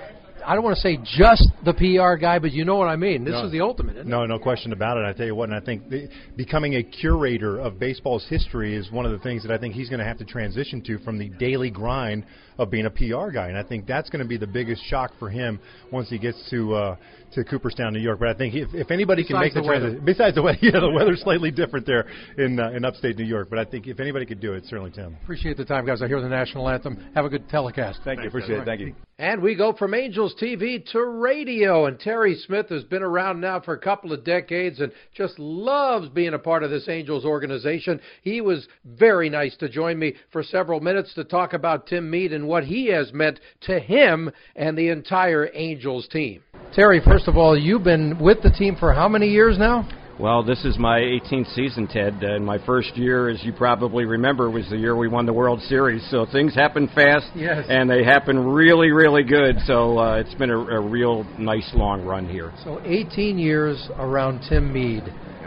I 0.45 0.55
don't 0.55 0.63
want 0.63 0.75
to 0.75 0.81
say 0.81 0.97
just 1.03 1.47
the 1.63 1.73
PR 1.73 2.15
guy, 2.19 2.39
but 2.39 2.51
you 2.51 2.65
know 2.65 2.75
what 2.75 2.87
I 2.87 2.95
mean. 2.95 3.23
This 3.23 3.33
No. 3.33 3.45
is 3.45 3.51
the 3.51 3.61
ultimate, 3.61 3.95
isn't 3.97 4.07
No, 4.07 4.25
no 4.25 4.39
question 4.39 4.73
about 4.73 4.97
it. 4.97 5.05
I 5.05 5.13
tell 5.13 5.25
you 5.25 5.35
what, 5.35 5.49
and 5.49 5.55
I 5.55 5.59
think 5.63 5.89
the, 5.89 6.09
becoming 6.35 6.75
a 6.75 6.83
curator 6.83 7.59
of 7.59 7.79
baseball's 7.79 8.25
history 8.27 8.75
is 8.75 8.91
one 8.91 9.05
of 9.05 9.11
the 9.11 9.19
things 9.19 9.43
that 9.43 9.51
I 9.51 9.57
think 9.57 9.73
he's 9.73 9.89
going 9.89 9.99
to 9.99 10.05
have 10.05 10.17
to 10.19 10.25
transition 10.25 10.81
to 10.83 10.99
from 10.99 11.17
the 11.17 11.29
daily 11.29 11.69
grind 11.69 12.25
of 12.59 12.69
being 12.69 12.85
a 12.85 12.89
PR 12.89 13.31
guy, 13.31 13.47
and 13.47 13.57
I 13.57 13.63
think 13.63 13.87
that's 13.87 14.09
going 14.09 14.21
to 14.21 14.27
be 14.27 14.37
the 14.37 14.45
biggest 14.47 14.83
shock 14.85 15.11
for 15.17 15.29
him 15.29 15.59
once 15.91 16.09
he 16.09 16.19
gets 16.19 16.37
to 16.49 16.75
uh, 16.75 16.95
to 17.33 17.43
Cooperstown, 17.45 17.93
New 17.93 18.01
York. 18.01 18.19
But 18.19 18.27
I 18.27 18.33
think 18.33 18.53
if, 18.53 18.73
if 18.73 18.91
anybody 18.91 19.23
can 19.23 19.39
make 19.39 19.53
the, 19.53 19.61
the 19.61 19.67
transition, 19.67 20.01
besides 20.03 20.35
the 20.35 20.41
weather, 20.41 20.57
yeah, 20.61 20.79
the 20.79 20.89
weather's 20.89 21.21
slightly 21.21 21.51
different 21.51 21.85
there 21.85 22.05
in 22.37 22.59
uh, 22.59 22.71
in 22.71 22.83
upstate 22.83 23.17
New 23.17 23.23
York. 23.25 23.49
But 23.49 23.59
I 23.59 23.65
think 23.65 23.87
if 23.87 24.01
anybody 24.01 24.25
could 24.25 24.41
do 24.41 24.53
it, 24.53 24.65
certainly 24.65 24.91
Tim. 24.91 25.15
Appreciate 25.23 25.55
the 25.55 25.63
time, 25.65 25.85
guys. 25.85 26.01
I 26.01 26.07
hear 26.07 26.19
the 26.21 26.27
national 26.27 26.67
anthem. 26.67 26.97
Have 27.15 27.23
a 27.25 27.29
good 27.29 27.47
telecast. 27.49 28.01
Thank 28.03 28.21
you, 28.21 28.27
appreciate 28.27 28.59
it. 28.59 28.65
Thank 28.65 28.81
you. 28.81 28.93
And 29.17 29.41
we 29.41 29.55
go 29.55 29.73
from 29.73 29.93
Angels 29.93 30.28
TV 30.35 30.85
to 30.91 31.03
radio. 31.03 31.85
And 31.85 31.99
Terry 31.99 32.35
Smith 32.35 32.69
has 32.69 32.83
been 32.83 33.03
around 33.03 33.39
now 33.39 33.59
for 33.59 33.73
a 33.73 33.79
couple 33.79 34.11
of 34.11 34.23
decades 34.23 34.79
and 34.79 34.91
just 35.13 35.37
loves 35.39 36.09
being 36.09 36.33
a 36.33 36.39
part 36.39 36.63
of 36.63 36.71
this 36.71 36.89
Angels 36.89 37.25
organization. 37.25 37.99
He 38.21 38.41
was 38.41 38.67
very 38.85 39.29
nice 39.29 39.55
to 39.57 39.69
join 39.69 39.97
me 39.97 40.15
for 40.31 40.43
several 40.43 40.79
minutes 40.79 41.13
to 41.15 41.23
talk 41.23 41.53
about 41.53 41.87
Tim 41.87 42.09
Mead 42.09 42.33
and 42.33 42.47
what 42.47 42.63
he 42.63 42.87
has 42.87 43.13
meant 43.13 43.39
to 43.61 43.79
him 43.79 44.31
and 44.55 44.77
the 44.77 44.89
entire 44.89 45.49
Angels 45.53 46.07
team. 46.07 46.43
Terry, 46.73 47.01
first 47.03 47.27
of 47.27 47.37
all, 47.37 47.57
you've 47.57 47.83
been 47.83 48.19
with 48.19 48.41
the 48.43 48.51
team 48.51 48.75
for 48.75 48.93
how 48.93 49.07
many 49.07 49.27
years 49.27 49.57
now? 49.57 49.87
Well, 50.19 50.43
this 50.43 50.65
is 50.65 50.77
my 50.77 50.99
18th 50.99 51.55
season, 51.55 51.87
Ted. 51.87 52.21
And 52.23 52.45
my 52.45 52.57
first 52.65 52.97
year, 52.97 53.29
as 53.29 53.41
you 53.41 53.53
probably 53.53 54.03
remember, 54.03 54.49
was 54.49 54.67
the 54.69 54.75
year 54.75 54.93
we 54.93 55.07
won 55.07 55.25
the 55.25 55.31
World 55.31 55.61
Series. 55.61 56.05
So 56.11 56.25
things 56.29 56.53
happen 56.53 56.89
fast, 56.93 57.27
Yes. 57.35 57.65
and 57.69 57.89
they 57.89 58.03
happen 58.03 58.37
really, 58.37 58.91
really 58.91 59.23
good. 59.23 59.55
So 59.65 59.97
uh, 59.97 60.15
it's 60.17 60.33
been 60.33 60.49
a, 60.49 60.57
a 60.57 60.79
real 60.81 61.23
nice 61.39 61.71
long 61.73 62.03
run 62.03 62.27
here. 62.27 62.51
So 62.65 62.81
18 62.83 63.39
years 63.39 63.87
around 63.97 64.41
Tim 64.49 64.73
Mead, 64.73 65.03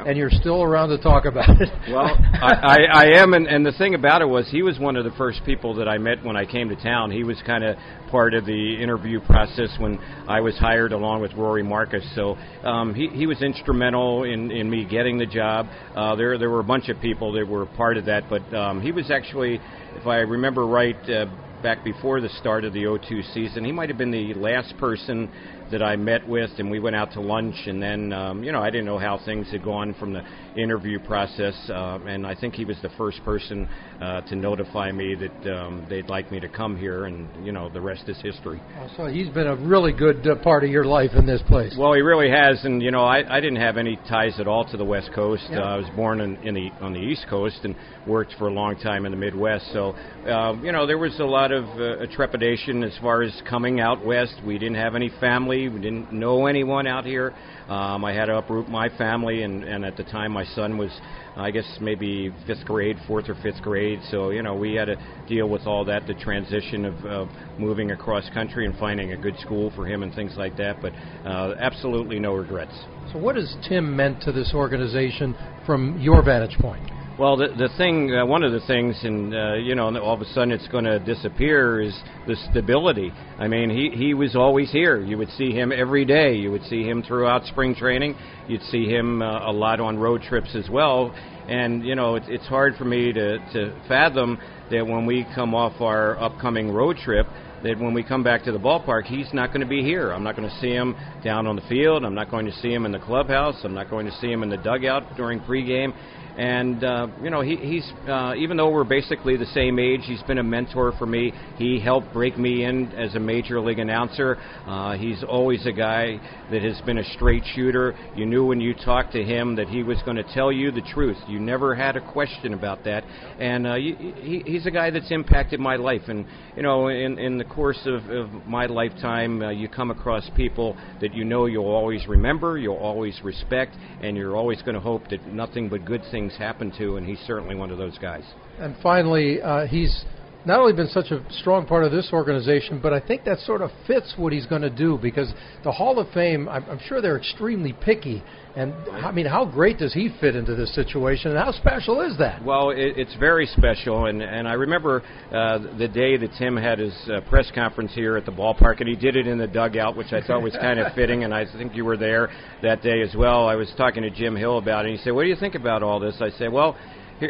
and 0.07 0.17
you're 0.17 0.31
still 0.31 0.63
around 0.63 0.91
to 0.91 0.99
talk 0.99 1.25
about 1.25 1.61
it. 1.61 1.69
Well, 1.91 2.07
I, 2.07 2.53
I, 2.63 2.77
I 2.93 3.05
am, 3.21 3.35
and, 3.35 3.47
and 3.47 3.65
the 3.65 3.73
thing 3.73 3.95
about 3.95 4.23
it 4.23 4.27
was 4.27 4.49
he 4.51 4.63
was 4.63 4.79
one 4.79 4.97
of 4.97 5.05
the 5.05 5.11
first 5.13 5.41
people 5.45 5.75
that 5.77 5.89
I 5.89 5.99
met 5.99 6.25
when 6.25 6.37
I 6.37 6.45
came 6.45 6.69
to 6.69 6.77
town. 6.77 7.11
He 7.11 7.25
was 7.25 7.41
kind 7.47 7.65
of 7.65 7.77
part 8.11 8.35
of 8.35 8.45
the 8.45 8.83
interview 8.83 9.21
process 9.21 9.71
when 9.79 9.99
I 10.29 10.41
was 10.41 10.57
hired 10.57 10.93
along 10.93 11.23
with 11.23 11.33
Rory 11.35 11.63
Markas. 11.63 12.15
So 12.15 12.37
um, 12.67 12.95
he, 12.95 13.09
he 13.09 13.27
was 13.27 13.43
instrumental 13.43 14.25
in, 14.25 14.51
in 14.51 14.71
me 14.71 14.85
getting 14.85 15.19
the 15.19 15.27
job. 15.27 15.67
Uh, 15.97 16.15
there 16.17 16.39
there 16.39 16.51
were 16.51 16.61
a 16.61 16.65
bunch 16.65 16.89
of 16.89 17.01
people 17.01 17.33
that 17.33 17.47
were 17.47 17.67
part 17.67 17.97
of 17.97 18.07
that, 18.07 18.25
but 18.29 18.43
um, 18.55 18.81
he 18.81 18.93
was 18.93 19.11
actually, 19.11 19.61
if 19.97 20.07
I 20.07 20.17
remember 20.19 20.67
right. 20.67 20.97
Uh, 21.09 21.27
Back 21.63 21.85
before 21.85 22.21
the 22.21 22.29
start 22.41 22.65
of 22.65 22.73
the 22.73 22.99
02 23.07 23.23
season, 23.35 23.65
he 23.65 23.71
might 23.71 23.89
have 23.89 23.97
been 23.97 24.11
the 24.11 24.35
last 24.35 24.77
person 24.79 25.31
that 25.71 25.81
I 25.81 25.95
met 25.95 26.27
with, 26.27 26.51
and 26.59 26.69
we 26.69 26.81
went 26.81 26.97
out 26.97 27.13
to 27.13 27.21
lunch, 27.21 27.55
and 27.67 27.81
then 27.81 28.13
um, 28.13 28.43
you 28.43 28.51
know 28.51 28.61
I 28.61 28.71
didn't 28.71 28.87
know 28.87 28.99
how 28.99 29.21
things 29.25 29.49
had 29.53 29.63
gone 29.63 29.95
from 29.95 30.13
the 30.13 30.25
interview 30.57 30.99
process, 30.99 31.55
uh, 31.69 32.01
and 32.05 32.27
I 32.27 32.35
think 32.35 32.57
he 32.57 32.65
was 32.65 32.79
the 32.83 32.91
first 32.99 33.23
person 33.25 33.69
uh, 34.03 34.21
to 34.23 34.35
notify 34.35 34.91
me 34.91 35.15
that 35.15 35.55
um, 35.55 35.87
they'd 35.89 36.09
like 36.09 36.33
me 36.33 36.41
to 36.41 36.49
come 36.49 36.77
here, 36.77 37.05
and 37.05 37.29
you 37.47 37.53
know 37.53 37.69
the 37.69 37.81
rest 37.81 38.09
is 38.09 38.21
history. 38.21 38.61
So 38.97 39.07
he's 39.07 39.29
been 39.29 39.47
a 39.47 39.55
really 39.55 39.93
good 39.93 40.27
uh, 40.27 40.35
part 40.43 40.65
of 40.65 40.71
your 40.71 40.85
life 40.85 41.11
in 41.15 41.25
this 41.25 41.41
place. 41.47 41.75
Well, 41.79 41.93
he 41.93 42.01
really 42.01 42.29
has, 42.29 42.65
and 42.65 42.83
you 42.83 42.91
know 42.91 43.05
I, 43.05 43.23
I 43.37 43.41
didn't 43.41 43.61
have 43.61 43.77
any 43.77 43.97
ties 44.09 44.41
at 44.41 44.49
all 44.49 44.65
to 44.71 44.77
the 44.77 44.85
West 44.85 45.11
Coast. 45.15 45.45
Yeah. 45.51 45.61
Uh, 45.61 45.75
I 45.75 45.77
was 45.77 45.87
born 45.95 46.21
in, 46.21 46.37
in 46.39 46.55
the 46.55 46.71
on 46.81 46.93
the 46.93 46.99
East 46.99 47.27
Coast 47.31 47.61
and 47.63 47.77
worked 48.07 48.35
for 48.39 48.49
a 48.49 48.53
long 48.53 48.77
time 48.77 49.07
in 49.07 49.13
the 49.13 49.19
Midwest. 49.19 49.73
So 49.73 49.91
uh, 50.27 50.61
you 50.63 50.73
know 50.73 50.85
there 50.85 50.99
was 50.99 51.19
a 51.21 51.25
lot 51.25 51.53
of 51.53 51.65
uh, 51.79 52.07
trepidation 52.13 52.83
as 52.83 52.97
far 53.01 53.23
as 53.23 53.33
coming 53.49 53.79
out 53.79 54.05
west. 54.05 54.35
We 54.45 54.59
didn't 54.59 54.77
have 54.77 54.97
any 54.97 55.11
family. 55.21 55.69
We 55.69 55.81
didn't 55.81 56.13
know 56.13 56.47
anyone 56.47 56.89
out 56.89 57.05
here. 57.05 57.33
Um, 57.69 58.05
I 58.05 58.13
had 58.13 58.27
to 58.27 58.37
uproot 58.37 58.69
my 58.69 58.89
family, 58.99 59.43
and, 59.43 59.65
and 59.65 59.85
at 59.85 59.97
the 59.97 60.05
time 60.05 60.33
my 60.33 60.45
son 60.45 60.77
was, 60.77 60.91
I 61.37 61.51
guess 61.51 61.65
maybe 61.81 62.33
fifth 62.47 62.65
grade, 62.65 62.97
fourth 63.07 63.29
or 63.29 63.35
fifth 63.37 63.63
grade. 63.63 64.01
So 64.11 64.31
you 64.31 64.43
know 64.43 64.55
we 64.55 64.75
had 64.75 64.87
to 64.87 64.97
deal 65.27 65.49
with 65.49 65.67
all 65.67 65.85
that, 65.87 66.07
the 66.07 66.15
transition 66.15 66.85
of, 66.85 67.05
of 67.05 67.29
moving 67.59 67.91
across 67.91 68.29
country 68.31 68.67
and 68.67 68.77
finding 68.77 69.13
a 69.13 69.17
good 69.17 69.39
school 69.39 69.73
for 69.75 69.87
him 69.87 70.03
and 70.03 70.15
things 70.15 70.35
like 70.37 70.57
that. 70.57 70.81
But 70.81 70.93
uh, 71.25 71.55
absolutely 71.59 72.19
no 72.19 72.35
regrets. 72.35 72.73
So, 73.13 73.19
what 73.19 73.37
has 73.37 73.57
Tim 73.69 73.95
meant 73.95 74.23
to 74.23 74.33
this 74.33 74.53
organization 74.55 75.37
from 75.67 75.99
your 75.99 76.23
vantage 76.23 76.57
point? 76.59 76.91
Well, 77.19 77.37
the 77.37 77.49
the 77.49 77.69
thing, 77.77 78.11
uh, 78.11 78.25
one 78.25 78.43
of 78.43 78.53
the 78.53 78.67
things, 78.67 78.99
and 79.03 79.35
uh, 79.35 79.55
you 79.55 79.75
know, 79.75 79.95
all 80.01 80.15
of 80.15 80.23
a 80.23 80.25
sudden 80.33 80.51
it's 80.51 80.67
going 80.69 80.85
to 80.85 80.99
disappear 80.99 81.83
is 81.83 81.95
the 82.27 82.37
stability. 82.51 83.13
I 83.39 83.49
mean, 83.49 83.69
he 83.69 83.91
he 83.91 84.15
was 84.15 84.35
always 84.35 84.71
here. 84.73 84.99
You 85.03 85.19
would 85.19 85.29
see 85.29 85.53
him 85.53 85.73
every 85.73 86.07
day. 86.07 86.35
You 86.35 86.51
would 86.53 86.65
see 86.65 86.85
him 86.85 87.03
throughout 87.03 87.45
spring 87.45 87.75
training. 87.75 88.17
You'd 88.49 88.63
see 88.63 88.87
him 88.87 89.21
uh, 89.21 89.51
a 89.51 89.53
lot 89.53 89.79
on 89.79 89.99
road 89.99 90.23
trips 90.23 90.55
as 90.55 90.71
well. 90.71 91.15
And 91.49 91.85
you 91.85 91.95
know, 91.97 92.15
it, 92.15 92.23
it's 92.29 92.47
hard 92.47 92.77
for 92.77 92.87
me 92.87 93.13
to 93.13 93.39
to 93.53 93.79
fathom 93.89 94.39
that 94.71 94.87
when 94.87 95.05
we 95.05 95.27
come 95.35 95.55
off 95.55 95.83
our 95.83 96.19
upcoming 96.19 96.71
road 96.71 96.97
trip, 96.97 97.27
that 97.63 97.79
when 97.79 97.93
we 97.93 98.03
come 98.03 98.23
back 98.23 98.43
to 98.45 98.53
the 98.53 98.59
ballpark, 98.59 99.05
he's 99.05 99.29
not 99.35 99.49
going 99.49 99.61
to 99.61 99.67
be 99.67 99.83
here. 99.83 100.13
I'm 100.13 100.25
not 100.25 100.35
going 100.35 100.49
to 100.49 100.61
see 100.61 100.71
him 100.71 100.97
down 101.23 101.47
on 101.47 101.57
the 101.57 101.63
field. 101.69 102.05
I'm 102.05 102.15
not 102.15 102.31
going 102.31 102.47
to 102.47 102.53
see 102.53 102.73
him 102.73 102.87
in 102.87 102.93
the 102.93 103.01
clubhouse. 103.01 103.57
I'm 103.65 103.75
not 103.75 103.91
going 103.91 104.07
to 104.07 104.13
see 104.13 104.33
him 104.33 104.43
in 104.43 104.49
the 104.49 104.57
dugout 104.57 105.15
during 105.15 105.41
pregame. 105.41 105.93
And 106.37 106.83
uh, 106.83 107.09
you 107.23 107.31
know, 107.31 107.43
he, 107.43 107.57
he's 107.57 107.93
uh, 108.09 108.35
even 108.37 108.57
though 108.57 108.71
we're 108.71 108.85
basically 108.85 109.37
the 109.37 109.47
same 109.47 109.79
age, 109.79 110.01
he's 110.05 110.23
been 110.23 110.39
a 110.39 110.43
mentor 110.43 110.93
for 110.99 111.07
me. 111.07 111.33
He 111.59 111.79
helped 111.79 112.13
break 112.13 112.39
me 112.39 112.65
in 112.65 112.91
as 112.93 113.15
a 113.15 113.21
major 113.21 113.61
league 113.61 113.79
announcer. 113.79 114.39
Uh, 114.67 114.97
he's 114.97 115.23
always 115.23 115.67
a 115.67 115.73
guy 115.73 116.19
that 116.51 116.63
has 116.63 116.81
been 116.83 116.99
a 116.99 117.05
straight 117.05 117.43
shooter. 117.55 117.95
You 118.17 118.25
knew 118.25 118.47
when 118.47 118.61
you 118.61 118.75
talked 118.75 119.13
to 119.13 119.23
him 119.23 119.57
that 119.57 119.69
he 119.69 119.83
was 119.83 119.99
going 120.05 120.17
to 120.17 120.35
tell 120.35 120.51
you 120.51 120.71
the 120.71 120.81
truth. 120.81 121.19
You 121.29 121.39
never 121.39 121.75
had 121.75 121.97
a 121.97 122.13
question 122.13 122.55
about 122.55 122.85
that. 122.85 123.05
And 123.39 123.67
uh, 123.67 123.75
he, 123.75 124.43
he's 124.47 124.67
a 124.67 124.71
guy 124.71 124.91
that's 124.91 125.11
impacted 125.11 125.61
my 125.61 125.77
life. 125.77 126.03
And 126.09 126.25
you 126.57 126.63
know, 126.63 126.89
in, 126.89 127.19
in 127.19 127.39
the 127.39 127.45
course 127.45 127.81
of, 127.85 128.09
of 128.09 128.31
my 128.47 128.67
lifetime, 128.67 129.43
uh, 129.43 129.51
you 129.51 129.69
come 129.69 129.91
across 129.91 130.29
people 130.35 130.77
that 131.01 131.15
you 131.15 131.25
know 131.25 131.47
you'll 131.47 131.67
always 131.67 132.07
remember, 132.07 132.59
you'll 132.59 132.77
always 132.77 133.21
respect, 133.23 133.77
and 134.01 134.17
you're 134.17 134.37
always 134.37 134.63
going 134.63 134.75
to 134.75 134.81
hope 134.81 135.09
that 135.11 135.27
nothing 135.27 135.69
but 135.69 135.85
good 135.85 136.03
things 136.23 136.39
happen 136.39 136.73
to. 136.79 136.97
And 136.97 137.07
he's 137.07 137.19
certainly 137.21 137.55
one 137.55 137.71
of 137.71 137.79
those 137.79 137.99
guys. 137.99 138.25
And 138.59 138.75
finally, 138.83 139.41
uh, 139.41 139.67
he's 139.67 140.05
not 140.45 140.59
only 140.59 140.73
been 140.73 140.89
such 140.89 141.11
a 141.11 141.23
strong 141.31 141.67
part 141.67 141.85
of 141.85 141.93
this 141.93 142.11
organization, 142.13 142.81
but 142.83 142.93
I 142.93 143.01
think 143.01 143.25
that 143.25 143.39
sort 143.41 143.63
of 143.63 143.71
fits 143.87 144.15
what 144.17 144.33
he's 144.33 144.47
going 144.47 144.63
to 144.63 144.71
do 144.71 144.99
because 145.01 145.33
the 145.63 145.73
Hall 145.73 145.99
of 145.99 146.09
Fame, 146.13 146.49
I'm, 146.49 146.65
I'm 146.69 146.81
sure 146.87 147.01
they're 147.01 147.17
extremely 147.17 147.73
picky. 147.73 148.23
And 148.55 148.75
I 148.91 149.13
mean, 149.13 149.25
how 149.25 149.47
great 149.47 149.79
does 149.79 149.95
he 149.95 150.15
fit 150.21 150.37
into 150.37 150.55
this 150.55 150.75
situation, 150.75 151.31
and 151.31 151.41
how 151.41 151.53
special 151.53 152.03
is 152.03 152.19
that? 152.19 152.45
Well, 152.45 152.69
it, 152.69 152.99
it's 152.99 153.17
very 153.17 153.47
special, 153.47 154.07
and 154.07 154.21
and 154.21 154.47
I 154.47 154.53
remember 154.53 155.03
uh, 155.33 155.79
the 155.79 155.89
day 155.89 156.19
that 156.19 156.31
Tim 156.39 156.59
had 156.59 156.79
his 156.79 156.95
uh, 157.09 157.23
press 157.31 157.51
conference 157.55 157.95
here 157.95 158.19
at 158.19 158.27
the 158.27 158.33
ballpark, 158.33 158.81
and 158.81 158.89
he 158.89 158.95
did 158.95 159.17
it 159.17 159.27
in 159.27 159.39
the 159.39 159.47
dugout, 159.47 159.97
which 159.97 160.13
I 160.13 160.21
thought 160.21 160.43
was 160.43 160.55
kind 160.61 160.79
of 160.79 160.93
fitting, 160.95 161.25
and 161.25 161.33
I 161.33 161.47
think 161.51 161.75
you 161.75 161.87
were 161.87 161.97
there 161.97 162.29
that 162.61 162.83
day 162.83 163.01
as 163.01 163.15
well. 163.17 163.49
I 163.49 163.55
was 163.55 163.73
talking 163.79 164.03
to 164.03 164.11
Jim 164.11 164.37
Hill 164.37 164.59
about 164.59 164.85
it, 164.85 164.91
and 164.91 164.99
he 164.99 165.03
said, 165.03 165.15
"What 165.15 165.23
do 165.23 165.31
you 165.31 165.37
think 165.37 165.55
about 165.55 165.83
all 165.83 165.99
this?" 165.99 166.17
I 166.21 166.31
said, 166.31 166.53
"Well." 166.53 166.77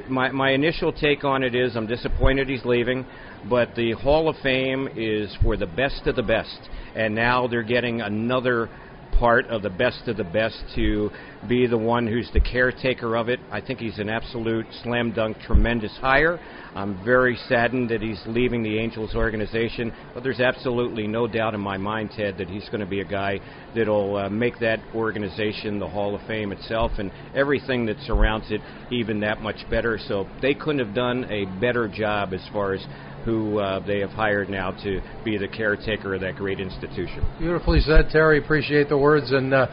My, 0.08 0.30
my 0.30 0.50
initial 0.50 0.92
take 0.92 1.24
on 1.24 1.42
it 1.42 1.54
is 1.54 1.76
I'm 1.76 1.86
disappointed 1.86 2.48
he's 2.48 2.64
leaving, 2.64 3.04
but 3.48 3.74
the 3.74 3.92
Hall 3.92 4.28
of 4.28 4.36
Fame 4.42 4.88
is 4.96 5.36
for 5.42 5.56
the 5.56 5.66
best 5.66 6.06
of 6.06 6.16
the 6.16 6.22
best, 6.22 6.70
and 6.94 7.14
now 7.14 7.46
they're 7.46 7.62
getting 7.62 8.00
another 8.00 8.70
part 9.18 9.46
of 9.46 9.62
the 9.62 9.70
best 9.70 10.08
of 10.08 10.16
the 10.16 10.24
best 10.24 10.62
to 10.74 11.10
be 11.48 11.66
the 11.66 11.78
one 11.78 12.06
who's 12.06 12.30
the 12.32 12.40
caretaker 12.40 13.16
of 13.16 13.28
it. 13.28 13.40
I 13.50 13.60
think 13.60 13.78
he's 13.78 13.98
an 13.98 14.08
absolute 14.08 14.66
slam 14.82 15.12
dunk, 15.12 15.38
tremendous 15.40 15.92
hire. 16.00 16.40
I'm 16.74 17.04
very 17.04 17.36
saddened 17.48 17.90
that 17.90 18.00
he's 18.00 18.22
leaving 18.26 18.62
the 18.62 18.78
Angels 18.78 19.14
organization, 19.14 19.92
but 20.14 20.22
there's 20.22 20.40
absolutely 20.40 21.06
no 21.06 21.26
doubt 21.26 21.54
in 21.54 21.60
my 21.60 21.76
mind, 21.76 22.10
Ted, 22.16 22.38
that 22.38 22.48
he's 22.48 22.66
going 22.70 22.80
to 22.80 22.86
be 22.86 23.00
a 23.00 23.04
guy 23.04 23.40
that'll 23.74 24.16
uh, 24.16 24.28
make 24.30 24.58
that 24.60 24.80
organization, 24.94 25.78
the 25.78 25.88
Hall 25.88 26.14
of 26.14 26.26
Fame 26.26 26.50
itself, 26.52 26.92
and 26.98 27.10
everything 27.34 27.86
that 27.86 27.98
surrounds 28.06 28.46
it 28.50 28.60
even 28.90 29.20
that 29.20 29.42
much 29.42 29.68
better. 29.70 29.98
So 30.08 30.26
they 30.40 30.54
couldn't 30.54 30.84
have 30.84 30.94
done 30.94 31.24
a 31.30 31.44
better 31.60 31.88
job 31.88 32.32
as 32.32 32.46
far 32.52 32.72
as 32.72 32.86
who 33.24 33.58
uh, 33.58 33.84
they 33.86 34.00
have 34.00 34.10
hired 34.10 34.48
now 34.48 34.72
to 34.82 35.00
be 35.24 35.38
the 35.38 35.48
caretaker 35.48 36.14
of 36.14 36.20
that 36.20 36.36
great 36.36 36.60
institution. 36.60 37.24
Beautifully 37.38 37.80
said, 37.80 38.08
Terry. 38.10 38.38
Appreciate 38.38 38.88
the 38.88 38.98
words, 38.98 39.30
and 39.30 39.54
uh, 39.54 39.66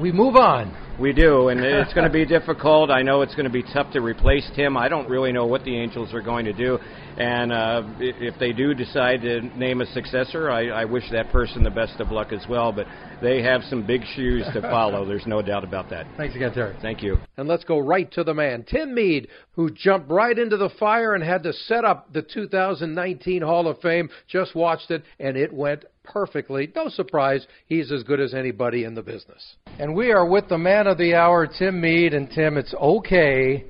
we 0.00 0.12
move 0.12 0.36
on. 0.36 0.76
We 0.98 1.12
do, 1.12 1.48
and 1.48 1.60
it's 1.60 1.92
going 1.92 2.06
to 2.06 2.12
be 2.12 2.24
difficult. 2.38 2.90
I 2.90 3.02
know 3.02 3.22
it's 3.22 3.34
going 3.34 3.44
to 3.44 3.50
be 3.50 3.62
tough 3.62 3.92
to 3.92 4.00
replace 4.00 4.50
Tim. 4.56 4.76
I 4.76 4.88
don't 4.88 5.08
really 5.08 5.30
know 5.30 5.46
what 5.46 5.64
the 5.64 5.76
Angels 5.76 6.14
are 6.14 6.22
going 6.22 6.46
to 6.46 6.52
do, 6.52 6.78
and 7.16 7.50
uh, 7.50 7.82
if 7.98 8.38
they 8.38 8.52
do 8.52 8.74
decide 8.74 9.22
to 9.22 9.40
name 9.58 9.80
a 9.80 9.86
successor, 9.86 10.50
I, 10.50 10.68
I 10.68 10.84
wish 10.84 11.04
that 11.12 11.30
person 11.32 11.62
the 11.62 11.70
best 11.70 11.98
of 11.98 12.10
luck 12.10 12.32
as 12.32 12.44
well. 12.48 12.72
But 12.72 12.86
they 13.22 13.42
have 13.42 13.62
some 13.64 13.86
big 13.86 14.02
shoes 14.14 14.44
to 14.52 14.60
follow. 14.60 15.04
There's 15.06 15.26
no 15.26 15.40
doubt 15.40 15.64
about 15.64 15.88
that. 15.90 16.06
Thanks 16.18 16.34
again, 16.34 16.52
Terry. 16.52 16.76
Thank 16.82 17.02
you. 17.02 17.16
And 17.38 17.48
let's 17.48 17.64
go 17.64 17.78
right 17.78 18.10
to 18.12 18.24
the 18.24 18.34
man, 18.34 18.64
Tim 18.64 18.94
Mead, 18.94 19.28
who 19.52 19.70
jumped 19.70 20.10
right 20.10 20.38
into 20.38 20.58
the 20.58 20.70
fire 20.78 21.14
and 21.14 21.24
had 21.24 21.42
to 21.44 21.52
set 21.54 21.84
up 21.86 22.12
the 22.12 22.22
2019 22.22 23.40
Hall 23.40 23.66
of 23.66 23.80
Fame. 23.80 24.10
Just 24.28 24.54
watched 24.54 24.90
it, 24.90 25.02
and 25.18 25.38
it 25.38 25.52
went 25.52 25.86
perfectly. 26.04 26.70
No 26.76 26.88
surprise, 26.88 27.46
he's 27.66 27.90
as 27.90 28.02
good 28.02 28.20
as 28.20 28.34
anybody 28.34 28.84
in 28.84 28.94
the 28.94 29.02
business. 29.02 29.56
And 29.78 29.94
we 29.94 30.12
are 30.12 30.26
with 30.26 30.48
the 30.48 30.58
man 30.58 30.86
of 30.86 30.98
the 30.98 31.14
hour, 31.14 31.46
Tim 31.46 31.80
Mead. 31.80 32.12
And 32.12 32.30
Tim, 32.30 32.58
it's 32.58 32.74
okay 32.74 33.64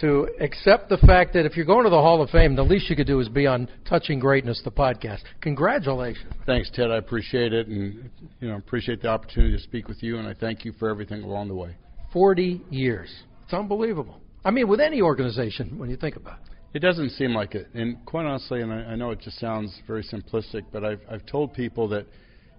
to 0.00 0.28
accept 0.40 0.88
the 0.88 0.96
fact 0.98 1.34
that 1.34 1.46
if 1.46 1.56
you're 1.56 1.66
going 1.66 1.84
to 1.84 1.90
the 1.90 2.00
Hall 2.00 2.22
of 2.22 2.30
Fame, 2.30 2.56
the 2.56 2.62
least 2.62 2.88
you 2.88 2.96
could 2.96 3.06
do 3.06 3.20
is 3.20 3.28
be 3.28 3.46
on 3.46 3.68
Touching 3.88 4.18
Greatness, 4.18 4.60
the 4.64 4.70
podcast. 4.70 5.20
Congratulations. 5.40 6.32
Thanks, 6.46 6.70
Ted. 6.72 6.90
I 6.90 6.96
appreciate 6.96 7.52
it, 7.52 7.66
and 7.68 8.10
you 8.40 8.48
know 8.48 8.56
appreciate 8.56 9.02
the 9.02 9.08
opportunity 9.08 9.56
to 9.56 9.62
speak 9.62 9.88
with 9.88 10.02
you, 10.02 10.18
and 10.18 10.26
I 10.26 10.34
thank 10.34 10.64
you 10.64 10.72
for 10.78 10.88
everything 10.88 11.22
along 11.22 11.48
the 11.48 11.54
way. 11.54 11.76
Forty 12.12 12.62
years. 12.70 13.10
It's 13.44 13.52
unbelievable. 13.52 14.20
I 14.44 14.50
mean, 14.50 14.68
with 14.68 14.80
any 14.80 15.02
organization, 15.02 15.78
when 15.78 15.90
you 15.90 15.96
think 15.96 16.16
about 16.16 16.38
it. 16.40 16.46
It 16.72 16.78
doesn't 16.78 17.10
seem 17.10 17.34
like 17.34 17.54
it, 17.54 17.68
and 17.74 18.04
quite 18.06 18.26
honestly, 18.26 18.62
and 18.62 18.72
I, 18.72 18.92
I 18.92 18.96
know 18.96 19.10
it 19.10 19.20
just 19.20 19.38
sounds 19.40 19.76
very 19.86 20.04
simplistic, 20.04 20.62
but 20.72 20.84
I've 20.84 21.00
I've 21.10 21.26
told 21.26 21.52
people 21.52 21.88
that 21.88 22.06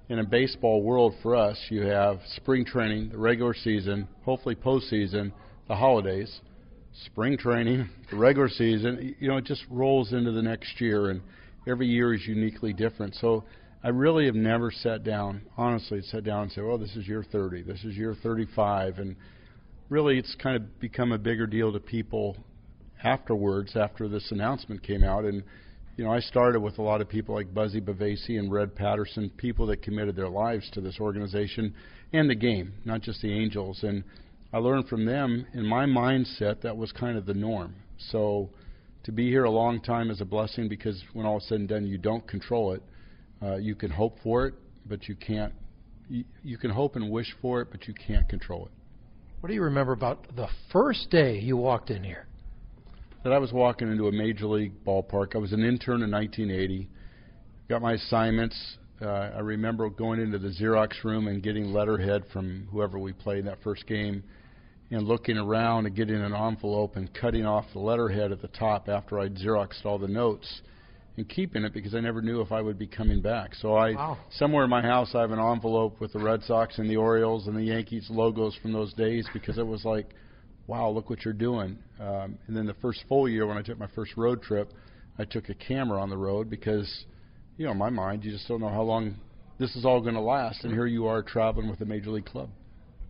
in 0.10 0.20
a 0.20 0.24
baseball 0.26 0.84
world 0.84 1.14
for 1.24 1.38
us, 1.38 1.58
you 1.70 1.84
have 1.84 2.20
spring 2.36 2.66
training, 2.66 3.10
the 3.10 3.18
regular 3.18 3.54
season, 3.54 4.10
hopefully 4.24 4.56
postseason, 4.56 5.32
the 5.70 5.76
holidays, 5.76 6.42
spring 7.06 7.38
training, 7.38 7.90
the 8.10 8.18
regular 8.18 8.50
season. 8.50 9.16
You 9.20 9.30
know, 9.30 9.38
it 9.38 9.46
just 9.46 9.64
rolls 9.70 10.14
into 10.14 10.32
the 10.32 10.42
next 10.42 10.80
year, 10.82 11.10
and 11.10 11.22
every 11.68 11.88
year 11.88 12.14
is 12.14 12.26
uniquely 12.28 12.74
different. 12.74 13.16
So 13.16 13.44
I 13.84 13.90
really 13.90 14.26
have 14.26 14.36
never 14.36 14.72
sat 14.72 15.04
down, 15.04 15.42
honestly, 15.58 16.02
sat 16.02 16.24
down 16.24 16.44
and 16.44 16.52
said, 16.52 16.64
"Well, 16.64 16.78
this 16.78 16.96
is 16.96 17.08
year 17.08 17.24
30, 17.24 17.64
this 17.64 17.84
is 17.84 17.98
year 17.98 18.14
35," 18.14 19.00
and 19.00 19.16
really, 19.90 20.18
it's 20.18 20.36
kind 20.36 20.56
of 20.56 20.80
become 20.80 21.12
a 21.12 21.18
bigger 21.18 21.48
deal 21.48 21.72
to 21.74 21.80
people 21.80 22.38
afterwards, 23.04 23.76
after 23.76 24.08
this 24.08 24.32
announcement 24.32 24.84
came 24.84 25.04
out, 25.04 25.26
and 25.26 25.44
you 25.98 26.06
know, 26.06 26.14
I 26.14 26.20
started 26.20 26.62
with 26.62 26.80
a 26.80 26.82
lot 26.82 27.02
of 27.02 27.10
people 27.10 27.36
like 27.36 27.54
Buzzy 27.54 27.82
Bavasi 27.82 28.40
and 28.40 28.52
Red 28.52 28.76
Patterson, 28.76 29.30
people 29.38 29.68
that 29.68 29.82
committed 29.82 30.16
their 30.16 30.30
lives 30.30 30.70
to 30.72 30.82
this 30.82 31.00
organization 31.00 31.74
and 32.14 32.30
the 32.30 32.36
game, 32.36 32.74
not 32.86 33.02
just 33.02 33.22
the 33.22 33.32
Angels. 33.32 33.84
And 33.84 34.04
I 34.54 34.58
learned 34.58 34.88
from 34.88 35.06
them. 35.06 35.46
In 35.54 35.66
my 35.66 35.86
mindset, 35.86 36.62
that 36.62 36.76
was 36.76 36.92
kind 36.92 37.18
of 37.18 37.26
the 37.26 37.34
norm. 37.34 37.76
So 38.12 38.50
to 39.04 39.12
be 39.12 39.30
here 39.30 39.46
a 39.46 39.50
long 39.50 39.82
time 39.82 40.10
is 40.10 40.22
a 40.22 40.26
blessing 40.26 40.68
because 40.68 41.02
when 41.14 41.26
all 41.26 41.38
is 41.38 41.48
said 41.48 41.60
and 41.60 41.70
done, 41.70 41.86
you 41.86 41.98
don't 41.98 42.28
control 42.28 42.74
it. 42.74 42.84
Uh, 43.42 43.56
you 43.56 43.76
can 43.76 43.92
hope 43.92 44.18
for 44.24 44.46
it, 44.48 44.54
but 44.86 45.08
you 45.08 45.16
can't. 45.16 45.54
You, 46.10 46.26
you 46.44 46.58
can 46.58 46.72
hope 46.72 46.96
and 46.96 47.10
wish 47.10 47.34
for 47.42 47.62
it, 47.62 47.70
but 47.72 47.88
you 47.88 47.94
can't 47.94 48.28
control 48.28 48.66
it. 48.66 48.72
What 49.40 49.48
do 49.48 49.56
you 49.56 49.64
remember 49.64 49.94
about 49.94 50.36
the 50.36 50.48
first 50.72 51.10
day 51.10 51.40
you 51.40 51.58
walked 51.58 51.90
in 51.90 52.04
here? 52.04 52.28
that 53.24 53.34
I 53.34 53.38
was 53.38 53.54
walking 53.54 53.92
into 53.92 54.08
a 54.08 54.12
major 54.12 54.48
league 54.48 54.84
ballpark. 54.84 55.36
I 55.36 55.38
was 55.38 55.54
an 55.54 55.64
intern 55.64 56.02
in 56.02 56.12
1980. 56.12 56.90
Got 57.70 57.82
my 57.82 57.94
assignments 57.94 58.78
Uh, 59.02 59.32
I 59.36 59.40
remember 59.40 59.90
going 59.90 60.20
into 60.20 60.38
the 60.38 60.50
Xerox 60.50 61.04
room 61.04 61.28
and 61.28 61.42
getting 61.42 61.74
letterhead 61.74 62.24
from 62.32 62.68
whoever 62.72 63.00
we 63.00 63.14
played 63.14 63.40
in 63.40 63.46
that 63.46 63.58
first 63.64 63.88
game, 63.88 64.24
and 64.92 65.08
looking 65.08 65.38
around 65.38 65.86
and 65.86 65.96
getting 65.96 66.22
an 66.22 66.36
envelope 66.36 66.98
and 66.98 67.14
cutting 67.14 67.46
off 67.46 67.66
the 67.74 67.80
letterhead 67.80 68.32
at 68.32 68.42
the 68.42 68.50
top 68.50 68.90
after 68.90 69.20
I'd 69.20 69.36
Xeroxed 69.36 69.86
all 69.86 69.98
the 69.98 70.08
notes 70.08 70.62
and 71.18 71.28
keeping 71.28 71.64
it 71.64 71.74
because 71.74 71.96
I 71.96 72.02
never 72.02 72.22
knew 72.22 72.42
if 72.42 72.52
I 72.52 72.62
would 72.62 72.78
be 72.78 72.88
coming 72.88 73.22
back. 73.22 73.56
So 73.56 73.76
I 73.76 73.94
Wow. 73.94 74.18
somewhere 74.32 74.66
in 74.66 74.70
my 74.70 74.82
house 74.82 75.16
I 75.16 75.22
have 75.22 75.32
an 75.32 75.40
envelope 75.40 76.02
with 76.02 76.12
the 76.14 76.20
Red 76.20 76.44
Sox 76.44 76.78
and 76.78 76.90
the 76.90 76.98
Orioles 76.98 77.48
and 77.48 77.56
the 77.56 77.64
Yankees 77.64 78.10
logos 78.10 78.54
from 78.62 78.74
those 78.74 78.94
days 78.94 79.28
because 79.34 79.58
it 79.58 79.66
was 79.66 79.86
like, 79.86 80.14
wow, 80.68 80.90
look 80.90 81.10
what 81.10 81.24
you're 81.24 81.34
doing. 81.34 81.78
Um, 82.00 82.38
and 82.48 82.56
then 82.56 82.66
the 82.66 82.74
first 82.76 83.04
full 83.08 83.30
year 83.30 83.48
when 83.48 83.58
I 83.58 83.62
took 83.62 83.80
my 83.80 83.88
first 83.96 84.18
road 84.18 84.42
trip, 84.42 84.74
I 85.18 85.24
took 85.26 85.50
a 85.50 85.54
camera 85.54 86.02
on 86.02 86.10
the 86.10 86.18
road 86.18 86.50
because, 86.50 87.06
you 87.58 87.66
know, 87.66 87.72
in 87.72 87.78
my 87.78 87.90
mind 87.90 88.26
you 88.26 88.32
just 88.32 88.48
don't 88.48 88.60
know 88.60 88.70
how 88.70 88.84
long 88.84 89.16
this 89.58 89.76
is 89.76 89.86
all 89.86 90.02
going 90.02 90.16
to 90.16 90.22
last, 90.22 90.64
and 90.64 90.74
here 90.74 90.88
you 90.88 91.06
are 91.08 91.22
traveling 91.22 91.70
with 91.70 91.80
a 91.82 91.86
major 91.86 92.10
league 92.10 92.26
club. 92.26 92.50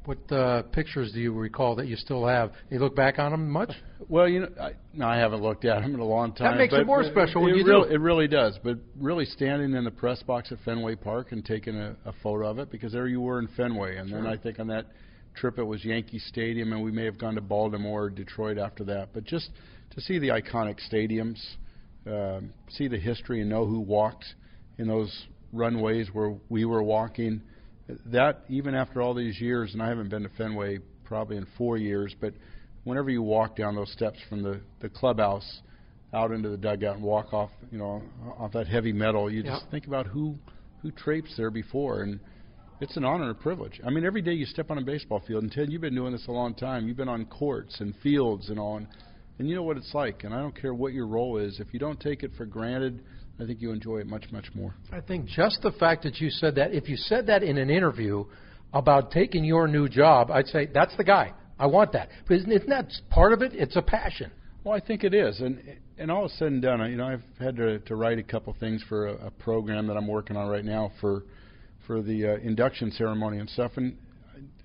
What 0.06 0.32
uh, 0.32 0.64
pictures 0.64 1.12
do 1.12 1.20
you 1.20 1.32
recall 1.32 1.76
that 1.76 1.88
you 1.88 1.96
still 1.96 2.26
have? 2.26 2.54
You 2.72 2.80
look 2.80 2.96
back 2.96 3.20
on 3.20 3.32
them 3.32 3.50
much? 3.52 3.72
Well, 4.10 4.28
you 4.28 4.42
know, 4.42 4.50
I, 4.60 4.72
no, 4.94 5.06
I 5.06 5.18
haven't 5.18 5.44
looked 5.44 5.64
at 5.64 5.82
them 5.82 5.94
in 5.94 6.00
a 6.00 6.06
long 6.06 6.34
time. 6.34 6.54
That 6.54 6.58
makes 6.58 6.74
it 6.74 6.88
more 6.88 7.04
special 7.04 7.44
when 7.44 7.54
it 7.54 7.58
you 7.58 7.66
really, 7.66 7.88
do. 7.90 7.94
It 7.94 8.00
really 8.00 8.28
does. 8.28 8.58
But 8.64 8.80
really 9.00 9.26
standing 9.26 9.76
in 9.76 9.84
the 9.84 9.92
press 9.92 10.24
box 10.24 10.52
at 10.52 10.58
Fenway 10.66 10.96
Park 10.96 11.34
and 11.34 11.46
taking 11.46 11.76
a, 11.76 11.96
a 12.06 12.14
photo 12.24 12.50
of 12.50 12.58
it 12.58 12.72
because 12.72 12.92
there 12.94 13.08
you 13.08 13.22
were 13.22 13.38
in 13.38 13.48
Fenway, 13.56 13.98
and 13.98 14.12
then 14.12 14.26
I 14.26 14.38
think 14.38 14.60
on 14.60 14.68
that 14.68 14.88
trip 15.36 15.60
it 15.60 15.64
was 15.64 15.86
Yankee 15.86 16.20
Stadium, 16.20 16.74
and 16.74 16.84
we 16.84 16.92
may 16.92 17.06
have 17.06 17.20
gone 17.20 17.36
to 17.36 17.42
Baltimore 17.42 18.06
or 18.06 18.10
Detroit 18.10 18.58
after 18.58 18.84
that. 18.86 19.10
But 19.14 19.24
just 19.24 19.52
to 19.92 20.02
see 20.02 20.18
the 20.18 20.30
iconic 20.30 20.80
stadiums, 20.92 21.40
um, 22.08 22.54
see 22.70 22.88
the 22.88 22.98
history, 22.98 23.42
and 23.42 23.50
know 23.52 23.68
who 23.68 23.80
walked 23.80 24.26
in 24.80 24.88
those 24.88 25.28
runways 25.54 26.10
where 26.12 26.36
we 26.50 26.66
were 26.66 26.82
walking. 26.82 27.44
That 28.08 28.42
even 28.50 28.76
after 28.76 29.02
all 29.02 29.14
these 29.14 29.40
years, 29.40 29.74
and 29.74 29.82
I 29.82 29.90
haven't 29.90 30.10
been 30.10 30.24
to 30.24 30.30
Fenway 30.38 30.80
probably 31.04 31.38
in 31.38 31.46
four 31.58 31.78
years, 31.78 32.16
but 32.20 32.34
whenever 32.84 33.10
you 33.10 33.22
walk 33.22 33.56
down 33.56 33.76
those 33.76 33.92
steps 33.92 34.18
from 34.30 34.42
the 34.44 34.62
the 34.82 34.90
clubhouse 34.90 35.62
out 36.14 36.32
into 36.32 36.50
the 36.50 36.58
dugout 36.58 36.96
and 36.96 37.04
walk 37.04 37.34
off, 37.34 37.52
you 37.72 37.78
know, 37.78 38.02
off 38.38 38.52
that 38.52 38.68
heavy 38.68 38.92
metal, 38.92 39.32
you 39.32 39.44
just 39.44 39.66
think 39.72 39.88
about 39.88 40.08
who 40.08 40.36
who 40.82 40.92
traipsed 40.92 41.36
there 41.38 41.52
before, 41.52 42.02
and 42.02 42.20
it's 42.80 42.98
an 42.98 43.06
honor 43.06 43.24
and 43.24 43.32
a 43.32 43.36
privilege. 43.36 43.80
I 43.86 43.92
mean, 43.92 44.04
every 44.04 44.22
day 44.22 44.34
you 44.34 44.46
step 44.46 44.72
on 44.72 44.78
a 44.78 44.82
baseball 44.82 45.22
field, 45.28 45.44
and 45.44 45.52
Ted, 45.52 45.72
you've 45.72 45.82
been 45.82 45.96
doing 45.96 46.12
this 46.12 46.26
a 46.28 46.32
long 46.32 46.56
time. 46.56 46.88
You've 46.88 46.98
been 46.98 47.10
on 47.10 47.26
courts 47.26 47.80
and 47.80 47.94
fields 48.02 48.50
and 48.50 48.60
on, 48.60 48.88
and 49.38 49.48
you 49.48 49.56
know 49.56 49.64
what 49.64 49.78
it's 49.78 49.94
like. 49.94 50.24
And 50.24 50.34
I 50.34 50.40
don't 50.40 50.60
care 50.60 50.74
what 50.74 50.94
your 50.94 51.08
role 51.08 51.38
is. 51.38 51.60
If 51.60 51.74
you 51.74 51.80
don't 51.80 52.00
take 52.00 52.24
it 52.24 52.32
for 52.36 52.46
granted, 52.46 53.04
I 53.42 53.46
think 53.46 53.62
you 53.62 53.72
enjoy 53.72 53.98
it 53.98 54.08
much, 54.08 54.26
much 54.32 54.54
more. 54.54 54.76
I 54.92 55.02
think 55.02 55.26
just 55.26 55.62
the 55.64 55.72
fact 55.72 56.04
that 56.04 56.22
you 56.22 56.30
said 56.30 56.56
that, 56.56 56.74
if 56.74 56.88
you 56.88 56.96
said 56.96 57.26
that 57.28 57.42
in 57.42 57.58
an 57.58 57.72
interview 57.72 58.26
about 58.72 59.10
taking 59.12 59.44
your 59.44 59.68
new 59.68 59.90
job, 59.90 60.30
I'd 60.30 60.48
say 60.48 60.68
that's 60.72 60.96
the 60.96 61.04
guy. 61.04 61.34
I 61.58 61.66
want 61.66 61.94
that. 61.94 62.10
But 62.28 62.38
isn't, 62.38 62.52
isn't 62.52 62.70
that 62.70 62.92
part 63.10 63.34
of 63.34 63.42
it? 63.42 63.54
It's 63.56 63.76
a 63.76 63.82
passion. 63.82 64.32
Well, 64.64 64.76
I 64.76 64.80
think 64.80 65.04
it 65.04 65.16
is, 65.16 65.40
and 65.40 65.60
and 65.98 66.12
all 66.12 66.28
is 66.28 66.38
said 66.38 66.50
and 66.50 66.62
done, 66.62 66.88
you 66.92 66.98
know, 66.98 67.08
I've 67.08 67.24
had 67.40 67.56
to, 67.56 67.80
to 67.80 67.96
write 67.96 68.20
a 68.20 68.24
couple 68.24 68.56
things 68.60 68.84
for 68.88 69.08
a, 69.08 69.28
a 69.28 69.32
program 69.32 69.88
that 69.88 69.98
I'm 69.98 70.08
working 70.08 70.38
on 70.38 70.48
right 70.48 70.66
now 70.66 70.92
for 71.02 71.24
for 71.88 72.04
the 72.04 72.28
uh, 72.28 72.36
induction 72.44 72.92
ceremony 72.92 73.40
and 73.40 73.50
stuff. 73.50 73.72
And 73.78 73.98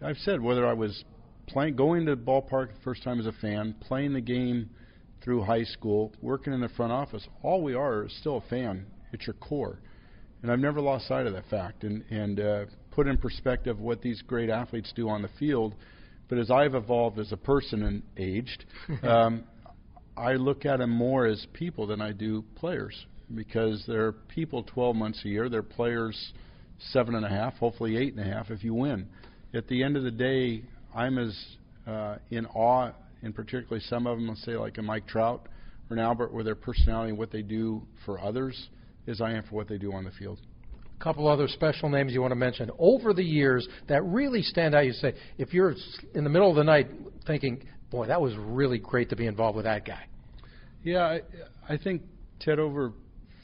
I- 0.03 0.11
I've 0.11 0.19
said 0.19 0.43
whether 0.43 0.67
I 0.67 0.75
was 0.75 1.03
playing, 1.47 1.77
going 1.77 2.05
to 2.07 2.15
the 2.15 2.21
ballpark 2.21 2.75
the 2.75 2.81
first 2.85 3.03
time 3.03 3.21
as 3.21 3.27
a 3.27 3.33
fan, 3.33 3.75
playing 3.81 4.13
the 4.13 4.21
game 4.21 4.69
through 5.23 5.43
high 5.43 5.65
school, 5.65 6.13
working 6.23 6.53
in 6.53 6.61
the 6.61 6.69
front 6.71 6.93
office, 6.93 7.27
all 7.43 7.63
we 7.63 7.75
are 7.75 8.05
is 8.05 8.17
still 8.21 8.39
a 8.39 8.49
fan. 8.49 8.87
It's 9.13 9.27
your 9.27 9.35
core, 9.35 9.79
and 10.43 10.51
I've 10.51 10.59
never 10.59 10.81
lost 10.81 11.09
sight 11.09 11.27
of 11.27 11.33
that 11.33 11.49
fact. 11.49 11.85
And 11.85 12.05
and 12.11 12.41
uh, 12.41 12.65
put 12.91 13.07
in 13.07 13.19
perspective 13.19 13.79
what 13.79 14.03
these 14.03 14.23
great 14.23 14.51
athletes 14.51 14.93
do 14.95 15.09
on 15.09 15.23
the 15.23 15.31
field. 15.39 15.75
But 16.29 16.39
as 16.39 16.51
I've 16.51 16.75
evolved 16.75 17.19
as 17.19 17.31
a 17.31 17.37
person 17.37 17.83
and 17.85 18.03
aged, 18.17 18.65
um, 19.03 19.45
I 20.17 20.33
look 20.33 20.65
at 20.65 20.79
them 20.79 20.91
more 20.91 21.27
as 21.27 21.47
people 21.53 21.87
than 21.87 22.01
I 22.01 22.13
do 22.13 22.43
players 22.57 23.07
because 23.35 23.85
they're 23.87 24.13
people 24.13 24.63
12 24.63 24.97
months 24.97 25.21
a 25.25 25.29
year. 25.29 25.49
They're 25.49 25.63
players 25.63 26.33
seven 26.93 27.15
and 27.15 27.25
a 27.25 27.29
half, 27.29 27.55
hopefully 27.55 27.97
eight 27.97 28.15
and 28.15 28.21
a 28.21 28.33
half 28.33 28.51
if 28.51 28.65
you 28.65 28.75
win. 28.75 29.09
At 29.55 29.69
the 29.69 29.83
end 29.83 29.97
of 29.97 30.05
the 30.05 30.11
day, 30.11 30.63
I'm 30.95 31.19
as 31.19 31.37
uh, 31.87 32.17
in 32.31 32.47
awe, 32.47 32.93
and 33.23 33.35
particularly 33.35 33.83
some 33.89 34.07
of 34.07 34.19
them, 34.19 34.29
let's 34.29 34.45
say 34.45 34.57
like 34.57 34.79
a 34.79 34.83
Mike 34.83 35.07
Trout 35.07 35.49
or 35.91 35.97
an 35.97 36.03
Albert, 36.03 36.33
with 36.33 36.47
their 36.47 36.55
personality 36.55 37.11
and 37.11 37.19
what 37.19 37.31
they 37.31 37.43
do 37.43 37.83
for 38.05 38.21
others, 38.21 38.69
as 39.07 39.21
I 39.21 39.33
am 39.33 39.45
for 39.45 39.55
what 39.55 39.69
they 39.69 39.79
do 39.79 39.93
on 39.93 40.05
the 40.05 40.11
field. 40.13 40.39
A 40.99 41.05
couple 41.05 41.29
other 41.29 41.47
special 41.47 41.89
names 41.89 42.13
you 42.13 42.21
want 42.21 42.33
to 42.33 42.37
mention 42.37 42.71
over 42.79 43.13
the 43.13 43.23
years 43.23 43.69
that 43.89 44.03
really 44.05 44.43
stand 44.43 44.75
out. 44.75 44.87
You 44.87 44.93
say 44.93 45.15
if 45.39 45.53
you're 45.53 45.75
in 46.15 46.25
the 46.25 46.31
middle 46.31 46.51
of 46.51 46.57
the 46.57 46.65
night 46.65 46.89
thinking, 47.27 47.63
"Boy, 47.91 48.07
that 48.07 48.21
was 48.21 48.35
really 48.37 48.79
great 48.79 49.11
to 49.11 49.17
be 49.17 49.27
involved 49.27 49.57
with 49.57 49.67
that 49.67 49.85
guy." 49.85 50.07
Yeah, 50.83 51.03
I, 51.03 51.21
I 51.69 51.77
think 51.77 52.03
Ted 52.41 52.59
over 52.59 52.93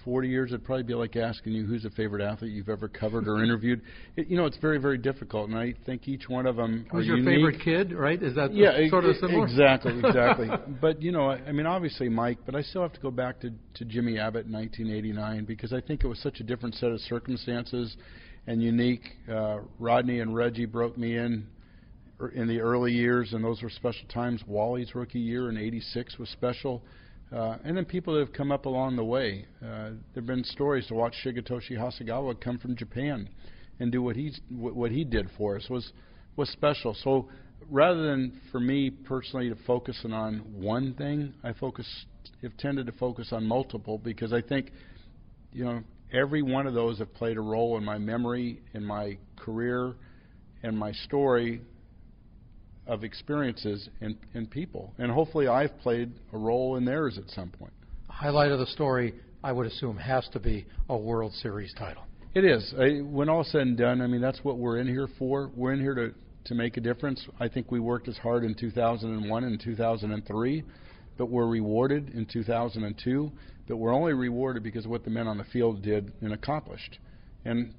40 0.05 0.29
years 0.29 0.51
it'd 0.51 0.65
probably 0.65 0.83
be 0.83 0.95
like 0.95 1.17
asking 1.17 1.53
you 1.53 1.65
who's 1.65 1.85
a 1.85 1.91
favorite 1.91 2.23
athlete 2.23 2.53
you've 2.53 2.69
ever 2.69 2.89
covered 2.89 3.29
or 3.29 3.43
interviewed. 3.43 3.83
It, 4.17 4.29
you 4.29 4.37
know, 4.37 4.47
it's 4.47 4.57
very 4.59 4.79
very 4.79 4.99
difficult, 4.99 5.49
and 5.49 5.59
I 5.59 5.75
think 5.87 6.09
each 6.09 6.29
one 6.29 6.47
of 6.47 6.57
them 6.57 6.87
Who's 6.91 7.03
are 7.03 7.05
your 7.05 7.17
unique. 7.19 7.37
favorite 7.37 7.61
kid? 7.63 7.93
Right? 7.93 8.23
Is 8.23 8.35
that 8.35 8.55
yeah, 8.55 8.89
sort 8.89 9.05
of 9.05 9.17
similar? 9.17 9.45
Exactly, 9.45 9.99
exactly. 10.05 10.49
but 10.81 11.01
you 11.03 11.13
know, 11.13 11.31
I, 11.31 11.37
I 11.47 11.53
mean, 11.53 11.67
obviously 11.67 12.09
Mike, 12.09 12.39
but 12.45 12.55
I 12.55 12.63
still 12.63 12.83
have 12.83 12.93
to 12.93 13.01
go 13.01 13.11
back 13.11 13.41
to 13.41 13.51
to 13.75 13.85
Jimmy 13.85 14.19
Abbott 14.19 14.47
in 14.47 14.53
1989 14.53 15.45
because 15.45 15.73
I 15.73 15.81
think 15.81 16.05
it 16.05 16.09
was 16.09 16.19
such 16.21 16.41
a 16.41 16.45
different 16.45 16.75
set 16.77 16.91
of 16.91 17.01
circumstances 17.01 17.97
and 18.47 18.63
unique. 18.63 19.03
Uh, 19.31 19.59
Rodney 19.79 20.21
and 20.21 20.35
Reggie 20.35 20.67
broke 20.67 20.99
me 20.99 21.17
in 21.17 21.47
er- 22.21 22.31
in 22.31 22.49
the 22.49 22.61
early 22.61 22.93
years, 22.93 23.33
and 23.33 23.45
those 23.45 23.63
were 23.63 23.71
special 23.71 24.07
times. 24.09 24.43
Wally's 24.47 24.95
rookie 24.95 25.21
year 25.21 25.49
in 25.49 25.57
'86 25.57 26.19
was 26.19 26.29
special. 26.31 26.83
Uh, 27.35 27.57
and 27.65 27.77
then 27.77 27.85
people 27.85 28.15
that 28.15 28.21
have 28.21 28.33
come 28.33 28.53
up 28.53 28.67
along 28.67 28.97
the 28.97 29.05
way. 29.05 29.47
Uh, 29.63 29.91
there 30.13 30.17
have 30.17 30.27
been 30.27 30.45
stories 30.45 30.87
to 30.89 30.95
watch 30.95 31.15
Shigetoshi 31.25 31.73
Hasegawa 31.79 32.39
come 32.41 32.59
from 32.59 32.77
Japan 32.77 33.29
and 33.81 33.91
do 33.91 34.03
what 34.03 34.17
he's 34.17 34.39
what 34.51 34.77
what 34.77 34.91
he 34.91 35.03
did 35.03 35.29
for 35.39 35.57
us 35.57 35.69
was 35.71 35.93
was 36.37 36.51
special. 36.51 36.95
So 37.03 37.29
rather 37.71 38.03
than 38.03 38.41
for 38.51 38.61
me 38.61 38.91
personally 38.91 39.49
to 39.49 39.57
focusing 39.67 40.13
on 40.13 40.41
one 40.55 40.95
thing, 40.95 41.33
I 41.43 41.55
focus 41.55 41.87
have 42.43 42.57
tended 42.59 42.87
to 42.87 42.93
focus 42.93 43.29
on 43.33 43.47
multiple 43.47 43.97
because 43.97 44.33
I 44.33 44.43
think 44.43 44.71
you 45.53 45.65
know 45.65 45.83
every 46.13 46.43
one 46.43 46.67
of 46.67 46.75
those 46.75 46.99
have 46.99 47.15
played 47.15 47.39
a 47.39 47.41
role 47.41 47.79
in 47.79 47.85
my 47.85 47.97
memory, 47.97 48.61
in 48.75 48.85
my 48.85 49.17
career, 49.37 49.95
and 50.63 50.79
my 50.79 50.93
story 50.93 51.63
of 52.87 53.05
experiences 53.05 53.89
and, 54.01 54.17
and 54.35 54.51
people. 54.51 54.93
And 54.99 55.11
hopefully 55.11 55.49
I've 55.49 55.77
played 55.81 56.13
a 56.33 56.39
role 56.39 56.77
in 56.77 56.85
theirs 56.85 57.19
at 57.19 57.31
some 57.31 57.51
point. 57.51 57.73
Highlight 58.09 58.51
of 58.51 58.59
the 58.59 58.67
story, 58.67 59.15
I 59.43 59.53
would 59.53 59.67
assume, 59.67 59.97
has 59.97 60.29
to 60.33 60.41
be 60.41 60.67
a 60.89 60.97
World 60.97 61.33
Series 61.35 61.73
title. 61.75 62.03
It 62.35 62.45
is. 62.45 62.75
I, 62.79 63.01
when 63.03 63.29
all 63.29 63.45
said 63.45 63.63
and 63.63 63.77
done, 63.77 64.01
I 64.01 64.07
mean, 64.07 64.21
that's 64.21 64.43
what 64.43 64.59
we're 64.59 64.79
in 64.79 64.89
here 64.89 65.09
for. 65.19 65.51
We're 65.55 65.73
in 65.73 65.81
here 65.81 65.95
to, 65.95 66.15
to 66.47 66.55
make 66.55 66.77
a 66.77 66.81
difference. 66.81 67.27
I 67.39 67.49
think 67.49 67.71
we 67.71 67.79
worked 67.79 68.09
as 68.09 68.17
hard 68.17 68.45
in 68.45 68.55
2001 68.55 69.45
and 69.45 69.61
2003, 69.61 70.65
but 71.19 71.27
we're 71.27 71.47
rewarded 71.47 72.11
in 72.11 72.27
2002. 72.27 73.33
But 73.69 73.77
we're 73.77 73.95
only 73.95 74.13
rewarded 74.13 74.63
because 74.63 74.87
of 74.87 74.91
what 74.91 75.05
the 75.05 75.11
men 75.11 75.29
on 75.29 75.39
the 75.39 75.45
field 75.45 75.83
did 75.83 76.13
and 76.21 76.33
accomplished. 76.33 76.99
And, 77.45 77.75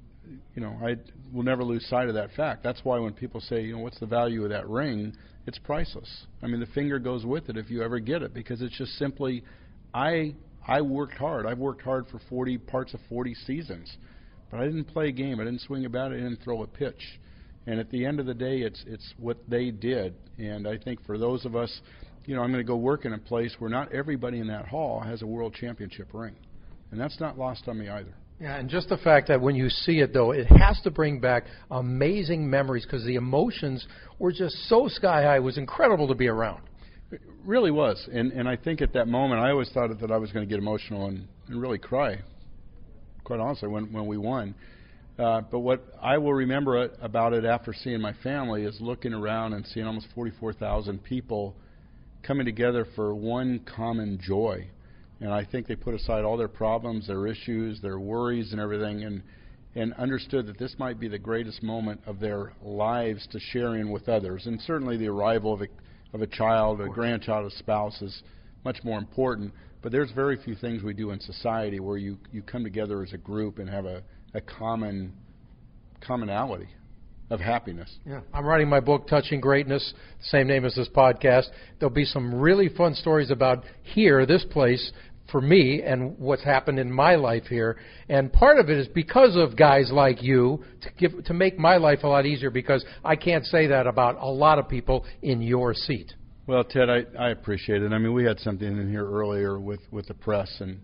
you 0.54 0.62
know, 0.62 0.78
I 0.82 0.96
will 1.32 1.42
never 1.42 1.64
lose 1.64 1.86
sight 1.88 2.08
of 2.08 2.14
that 2.14 2.30
fact. 2.36 2.62
That's 2.62 2.80
why 2.84 2.98
when 2.98 3.12
people 3.12 3.40
say, 3.40 3.62
you 3.62 3.76
know, 3.76 3.82
what's 3.82 3.98
the 4.00 4.06
value 4.06 4.44
of 4.44 4.50
that 4.50 4.68
ring? 4.68 5.14
It's 5.46 5.58
priceless. 5.58 6.26
I 6.42 6.46
mean, 6.46 6.60
the 6.60 6.66
finger 6.66 6.98
goes 6.98 7.26
with 7.26 7.48
it 7.48 7.56
if 7.56 7.70
you 7.70 7.82
ever 7.82 7.98
get 7.98 8.22
it 8.22 8.32
because 8.32 8.62
it's 8.62 8.76
just 8.76 8.92
simply, 8.98 9.44
I 9.92 10.34
I 10.66 10.80
worked 10.80 11.14
hard. 11.14 11.46
I've 11.46 11.58
worked 11.58 11.82
hard 11.82 12.06
for 12.08 12.20
40 12.28 12.58
parts 12.58 12.94
of 12.94 13.00
40 13.08 13.34
seasons, 13.34 13.94
but 14.50 14.60
I 14.60 14.64
didn't 14.64 14.84
play 14.84 15.08
a 15.08 15.12
game. 15.12 15.40
I 15.40 15.44
didn't 15.44 15.60
swing 15.60 15.84
a 15.84 15.90
bat. 15.90 16.12
I 16.12 16.16
didn't 16.16 16.40
throw 16.42 16.62
a 16.62 16.66
pitch. 16.66 17.20
And 17.66 17.80
at 17.80 17.90
the 17.90 18.04
end 18.04 18.20
of 18.20 18.26
the 18.26 18.34
day, 18.34 18.58
it's 18.58 18.82
it's 18.86 19.14
what 19.18 19.38
they 19.48 19.70
did. 19.70 20.14
And 20.38 20.66
I 20.66 20.78
think 20.78 21.04
for 21.04 21.18
those 21.18 21.44
of 21.44 21.56
us, 21.56 21.80
you 22.26 22.34
know, 22.34 22.42
I'm 22.42 22.50
going 22.50 22.64
to 22.64 22.66
go 22.66 22.76
work 22.76 23.04
in 23.04 23.12
a 23.12 23.18
place 23.18 23.54
where 23.58 23.70
not 23.70 23.92
everybody 23.92 24.38
in 24.38 24.46
that 24.48 24.66
hall 24.68 25.00
has 25.00 25.22
a 25.22 25.26
world 25.26 25.54
championship 25.54 26.08
ring, 26.12 26.34
and 26.90 27.00
that's 27.00 27.20
not 27.20 27.38
lost 27.38 27.68
on 27.68 27.78
me 27.78 27.88
either. 27.88 28.14
Yeah, 28.40 28.56
and 28.56 28.68
just 28.68 28.88
the 28.88 28.96
fact 28.96 29.28
that 29.28 29.40
when 29.40 29.54
you 29.54 29.68
see 29.68 30.00
it, 30.00 30.12
though, 30.12 30.32
it 30.32 30.46
has 30.46 30.80
to 30.82 30.90
bring 30.90 31.20
back 31.20 31.44
amazing 31.70 32.48
memories 32.48 32.84
because 32.84 33.04
the 33.04 33.14
emotions 33.14 33.86
were 34.18 34.32
just 34.32 34.56
so 34.68 34.88
sky 34.88 35.22
high. 35.22 35.36
It 35.36 35.42
was 35.42 35.56
incredible 35.56 36.08
to 36.08 36.14
be 36.14 36.26
around. 36.26 36.62
It 37.12 37.20
really 37.44 37.70
was, 37.70 38.08
and 38.12 38.32
and 38.32 38.48
I 38.48 38.56
think 38.56 38.82
at 38.82 38.92
that 38.94 39.06
moment 39.06 39.40
I 39.40 39.50
always 39.50 39.70
thought 39.70 39.88
that 40.00 40.10
I 40.10 40.16
was 40.16 40.32
going 40.32 40.46
to 40.46 40.50
get 40.50 40.58
emotional 40.58 41.06
and, 41.06 41.28
and 41.46 41.62
really 41.62 41.78
cry. 41.78 42.20
Quite 43.22 43.38
honestly, 43.38 43.68
when 43.68 43.92
when 43.92 44.06
we 44.06 44.16
won. 44.16 44.54
Uh, 45.16 45.42
but 45.42 45.60
what 45.60 45.84
I 46.02 46.18
will 46.18 46.34
remember 46.34 46.90
about 47.00 47.34
it 47.34 47.44
after 47.44 47.72
seeing 47.72 48.00
my 48.00 48.14
family 48.24 48.64
is 48.64 48.76
looking 48.80 49.14
around 49.14 49.52
and 49.52 49.64
seeing 49.64 49.86
almost 49.86 50.08
44,000 50.12 51.04
people 51.04 51.54
coming 52.24 52.44
together 52.44 52.84
for 52.96 53.14
one 53.14 53.60
common 53.76 54.18
joy. 54.20 54.66
And 55.24 55.32
I 55.32 55.42
think 55.42 55.66
they 55.66 55.74
put 55.74 55.94
aside 55.94 56.22
all 56.22 56.36
their 56.36 56.48
problems, 56.48 57.06
their 57.06 57.26
issues, 57.26 57.80
their 57.80 57.98
worries, 57.98 58.52
and 58.52 58.60
everything, 58.60 59.04
and 59.04 59.22
and 59.74 59.94
understood 59.94 60.46
that 60.46 60.58
this 60.58 60.76
might 60.78 61.00
be 61.00 61.08
the 61.08 61.18
greatest 61.18 61.62
moment 61.62 62.00
of 62.06 62.20
their 62.20 62.52
lives 62.62 63.26
to 63.32 63.40
share 63.40 63.76
in 63.76 63.90
with 63.90 64.08
others. 64.08 64.46
And 64.46 64.60
certainly 64.60 64.96
the 64.98 65.08
arrival 65.08 65.54
of 65.54 65.62
a, 65.62 65.66
of 66.12 66.22
a 66.22 66.26
child, 66.26 66.80
a 66.80 66.88
grandchild, 66.88 67.50
a 67.50 67.56
spouse 67.56 68.00
is 68.02 68.22
much 68.64 68.84
more 68.84 68.98
important. 68.98 69.52
But 69.82 69.90
there's 69.90 70.12
very 70.12 70.36
few 70.36 70.54
things 70.54 70.82
we 70.82 70.94
do 70.94 71.10
in 71.10 71.18
society 71.18 71.80
where 71.80 71.96
you, 71.96 72.18
you 72.30 72.42
come 72.42 72.62
together 72.62 73.02
as 73.02 73.12
a 73.14 73.18
group 73.18 73.58
and 73.58 73.68
have 73.68 73.84
a, 73.84 74.02
a 74.34 74.40
common 74.40 75.12
commonality 76.00 76.68
of 77.30 77.40
happiness. 77.40 77.90
Yeah. 78.06 78.20
I'm 78.32 78.44
writing 78.44 78.68
my 78.68 78.80
book, 78.80 79.08
Touching 79.08 79.40
Greatness, 79.40 79.94
same 80.22 80.46
name 80.46 80.64
as 80.64 80.74
this 80.74 80.88
podcast. 80.88 81.46
There'll 81.80 81.92
be 81.92 82.04
some 82.04 82.34
really 82.34 82.68
fun 82.68 82.94
stories 82.94 83.30
about 83.30 83.64
here, 83.82 84.24
this 84.24 84.44
place, 84.44 84.92
for 85.30 85.40
me 85.40 85.82
and 85.82 86.18
what's 86.18 86.44
happened 86.44 86.78
in 86.78 86.92
my 86.92 87.14
life 87.14 87.44
here. 87.44 87.78
And 88.08 88.32
part 88.32 88.58
of 88.58 88.68
it 88.68 88.78
is 88.78 88.88
because 88.88 89.36
of 89.36 89.56
guys 89.56 89.90
like 89.92 90.22
you 90.22 90.64
to 90.82 90.90
give 90.98 91.24
to 91.24 91.34
make 91.34 91.58
my 91.58 91.76
life 91.76 92.00
a 92.02 92.06
lot 92.06 92.26
easier 92.26 92.50
because 92.50 92.84
I 93.04 93.16
can't 93.16 93.44
say 93.44 93.66
that 93.68 93.86
about 93.86 94.16
a 94.20 94.30
lot 94.30 94.58
of 94.58 94.68
people 94.68 95.04
in 95.22 95.42
your 95.42 95.74
seat. 95.74 96.12
Well, 96.46 96.62
Ted, 96.62 96.90
I, 96.90 97.04
I 97.18 97.30
appreciate 97.30 97.82
it. 97.82 97.92
I 97.92 97.98
mean, 97.98 98.12
we 98.12 98.24
had 98.24 98.38
something 98.40 98.66
in 98.66 98.90
here 98.90 99.08
earlier 99.10 99.58
with, 99.58 99.80
with 99.90 100.08
the 100.08 100.14
press, 100.14 100.54
and 100.60 100.78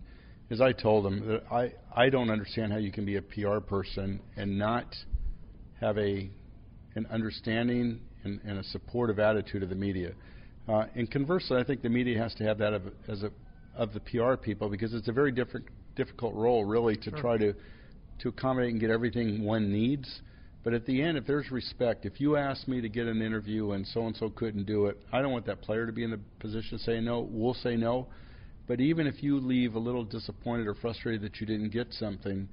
as 0.49 0.59
I 0.59 0.71
told 0.71 1.05
them, 1.05 1.27
that 1.27 1.43
I, 1.51 1.71
I 1.95 2.09
don't 2.09 2.31
understand 2.31 2.71
how 2.73 2.79
you 2.79 2.91
can 2.91 3.05
be 3.05 3.17
a 3.17 3.21
PR 3.21 3.59
person 3.59 4.21
and 4.35 4.57
not 4.57 4.95
have 5.79 5.97
a 5.99 6.29
an 6.95 7.07
understanding 7.09 8.01
and, 8.23 8.39
and 8.43 8.59
a 8.59 8.63
supportive 8.65 9.19
attitude 9.19 9.63
of 9.63 9.69
the 9.69 9.75
media. 9.75 10.11
Uh, 10.67 10.85
and 10.95 11.09
conversely, 11.09 11.57
I 11.57 11.63
think 11.63 11.81
the 11.81 11.89
media 11.89 12.17
has 12.19 12.33
to 12.35 12.43
have 12.43 12.57
that 12.57 12.81
as 13.07 13.23
a 13.23 13.31
of 13.75 13.93
the 13.93 13.99
PR 13.99 14.35
people 14.35 14.69
because 14.69 14.93
it's 14.93 15.07
a 15.07 15.13
very 15.13 15.31
different 15.31 15.65
difficult 15.95 16.33
role 16.35 16.63
really 16.65 16.95
to 16.95 17.09
Sure. 17.09 17.19
try 17.19 17.37
to 17.37 17.53
to 18.19 18.29
accommodate 18.29 18.71
and 18.71 18.79
get 18.79 18.89
everything 18.91 19.43
one 19.43 19.71
needs. 19.71 20.21
But 20.63 20.75
at 20.75 20.85
the 20.85 21.01
end, 21.01 21.17
if 21.17 21.25
there's 21.25 21.49
respect, 21.49 22.05
if 22.05 22.21
you 22.21 22.37
ask 22.37 22.67
me 22.67 22.79
to 22.81 22.89
get 22.89 23.07
an 23.07 23.21
interview 23.21 23.71
and 23.71 23.85
so 23.87 24.05
and 24.05 24.15
so 24.15 24.29
couldn't 24.29 24.65
do 24.65 24.85
it, 24.85 25.01
I 25.11 25.21
don't 25.21 25.31
want 25.31 25.45
that 25.47 25.61
player 25.61 25.87
to 25.87 25.91
be 25.91 26.03
in 26.03 26.11
the 26.11 26.19
position 26.39 26.77
to 26.77 26.83
say 26.83 26.99
no. 26.99 27.21
We'll 27.21 27.55
say 27.55 27.75
no. 27.75 28.07
But 28.67 28.79
even 28.79 29.07
if 29.07 29.23
you 29.23 29.39
leave 29.39 29.73
a 29.73 29.79
little 29.79 30.03
disappointed 30.03 30.67
or 30.67 30.75
frustrated 30.75 31.23
that 31.23 31.41
you 31.41 31.47
didn't 31.47 31.69
get 31.69 31.91
something, 31.93 32.47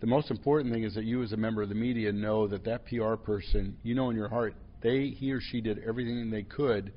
the 0.00 0.06
most 0.06 0.30
important 0.30 0.72
thing 0.72 0.84
is 0.84 0.94
that 0.94 1.04
you, 1.04 1.22
as 1.22 1.32
a 1.32 1.36
member 1.36 1.62
of 1.62 1.70
the 1.70 1.74
media, 1.74 2.12
know 2.12 2.46
that 2.46 2.64
that 2.64 2.84
PR 2.86 3.14
person, 3.14 3.76
you 3.82 3.94
know 3.94 4.10
in 4.10 4.16
your 4.16 4.28
heart, 4.28 4.54
they 4.82 5.08
he 5.08 5.32
or 5.32 5.40
she 5.40 5.62
did 5.62 5.78
everything 5.78 6.30
they 6.30 6.42
could 6.42 6.92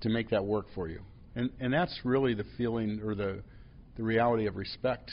to 0.00 0.08
make 0.08 0.30
that 0.30 0.44
work 0.44 0.66
for 0.74 0.88
you. 0.88 1.00
And 1.36 1.50
and 1.60 1.72
that's 1.72 2.00
really 2.02 2.34
the 2.34 2.46
feeling 2.56 3.00
or 3.04 3.14
the 3.14 3.42
the 3.96 4.02
reality 4.02 4.46
of 4.46 4.56
respect 4.56 5.12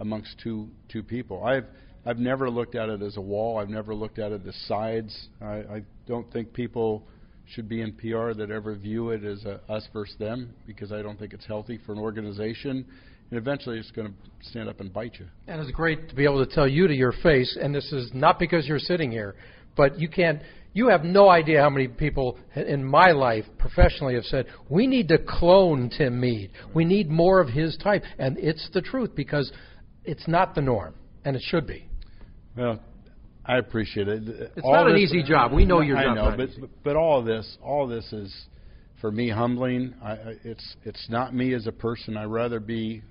amongst 0.00 0.36
two 0.42 0.68
two 0.88 1.02
people. 1.02 1.44
I've 1.44 1.66
I've 2.06 2.18
never 2.18 2.48
looked 2.48 2.74
at 2.74 2.88
it 2.88 3.02
as 3.02 3.16
a 3.16 3.20
wall. 3.20 3.58
I've 3.58 3.68
never 3.68 3.94
looked 3.94 4.18
at 4.18 4.32
it 4.32 4.46
as 4.46 4.54
sides. 4.66 5.28
I, 5.40 5.46
I 5.46 5.82
don't 6.06 6.30
think 6.32 6.52
people 6.52 7.02
should 7.46 7.68
be 7.68 7.80
in 7.80 7.92
PR 7.92 8.32
that 8.32 8.50
ever 8.50 8.74
view 8.74 9.10
it 9.10 9.24
as 9.24 9.44
a 9.44 9.60
us 9.70 9.86
versus 9.92 10.16
them 10.18 10.54
because 10.66 10.92
I 10.92 11.02
don't 11.02 11.18
think 11.18 11.32
it's 11.32 11.46
healthy 11.46 11.78
for 11.84 11.92
an 11.92 11.98
organization. 11.98 12.86
And 13.30 13.38
eventually, 13.38 13.78
it's 13.78 13.90
going 13.90 14.08
to 14.08 14.48
stand 14.48 14.68
up 14.68 14.80
and 14.80 14.92
bite 14.92 15.14
you. 15.18 15.26
And 15.48 15.60
it's 15.60 15.70
great 15.70 16.10
to 16.10 16.14
be 16.14 16.24
able 16.24 16.44
to 16.44 16.54
tell 16.54 16.68
you 16.68 16.86
to 16.86 16.94
your 16.94 17.12
face, 17.22 17.56
and 17.60 17.74
this 17.74 17.90
is 17.90 18.10
not 18.12 18.38
because 18.38 18.66
you're 18.66 18.78
sitting 18.78 19.10
here, 19.10 19.34
but 19.76 19.98
you 19.98 20.08
can't. 20.08 20.40
You 20.74 20.88
have 20.88 21.04
no 21.04 21.28
idea 21.30 21.62
how 21.62 21.70
many 21.70 21.86
people 21.86 22.36
in 22.56 22.84
my 22.84 23.12
life 23.12 23.44
professionally 23.58 24.14
have 24.16 24.24
said, 24.24 24.46
"We 24.68 24.88
need 24.88 25.08
to 25.08 25.18
clone 25.18 25.88
Tim 25.88 26.20
Mead. 26.20 26.50
We 26.74 26.84
need 26.84 27.08
more 27.08 27.40
of 27.40 27.48
his 27.48 27.76
type." 27.76 28.02
And 28.18 28.36
it's 28.38 28.68
the 28.70 28.82
truth 28.82 29.14
because 29.14 29.52
it's 30.04 30.26
not 30.26 30.54
the 30.56 30.62
norm, 30.62 30.94
and 31.24 31.36
it 31.36 31.42
should 31.42 31.66
be. 31.66 31.88
Well, 32.56 32.80
I 33.46 33.58
appreciate 33.58 34.08
it. 34.08 34.22
It's 34.28 34.66
not 34.66 34.90
an 34.90 34.96
easy 34.96 35.22
job. 35.22 35.52
We 35.52 35.64
know 35.64 35.80
your 35.80 35.96
I 35.96 36.04
job's 36.04 36.16
know, 36.16 36.28
not 36.30 36.36
but 36.36 36.48
easy. 36.50 36.62
but 36.82 36.96
all 36.96 37.20
of 37.20 37.24
this, 37.24 37.56
all 37.62 37.84
of 37.84 37.90
this 37.90 38.12
is 38.12 38.46
for 39.00 39.12
me 39.12 39.28
humbling. 39.28 39.94
I, 40.02 40.12
I, 40.12 40.36
it's 40.42 40.76
it's 40.84 41.08
not 41.08 41.34
me 41.34 41.54
as 41.54 41.68
a 41.68 41.72
person. 41.72 42.16
I'd 42.16 42.24
rather 42.24 42.58
be 42.58 43.02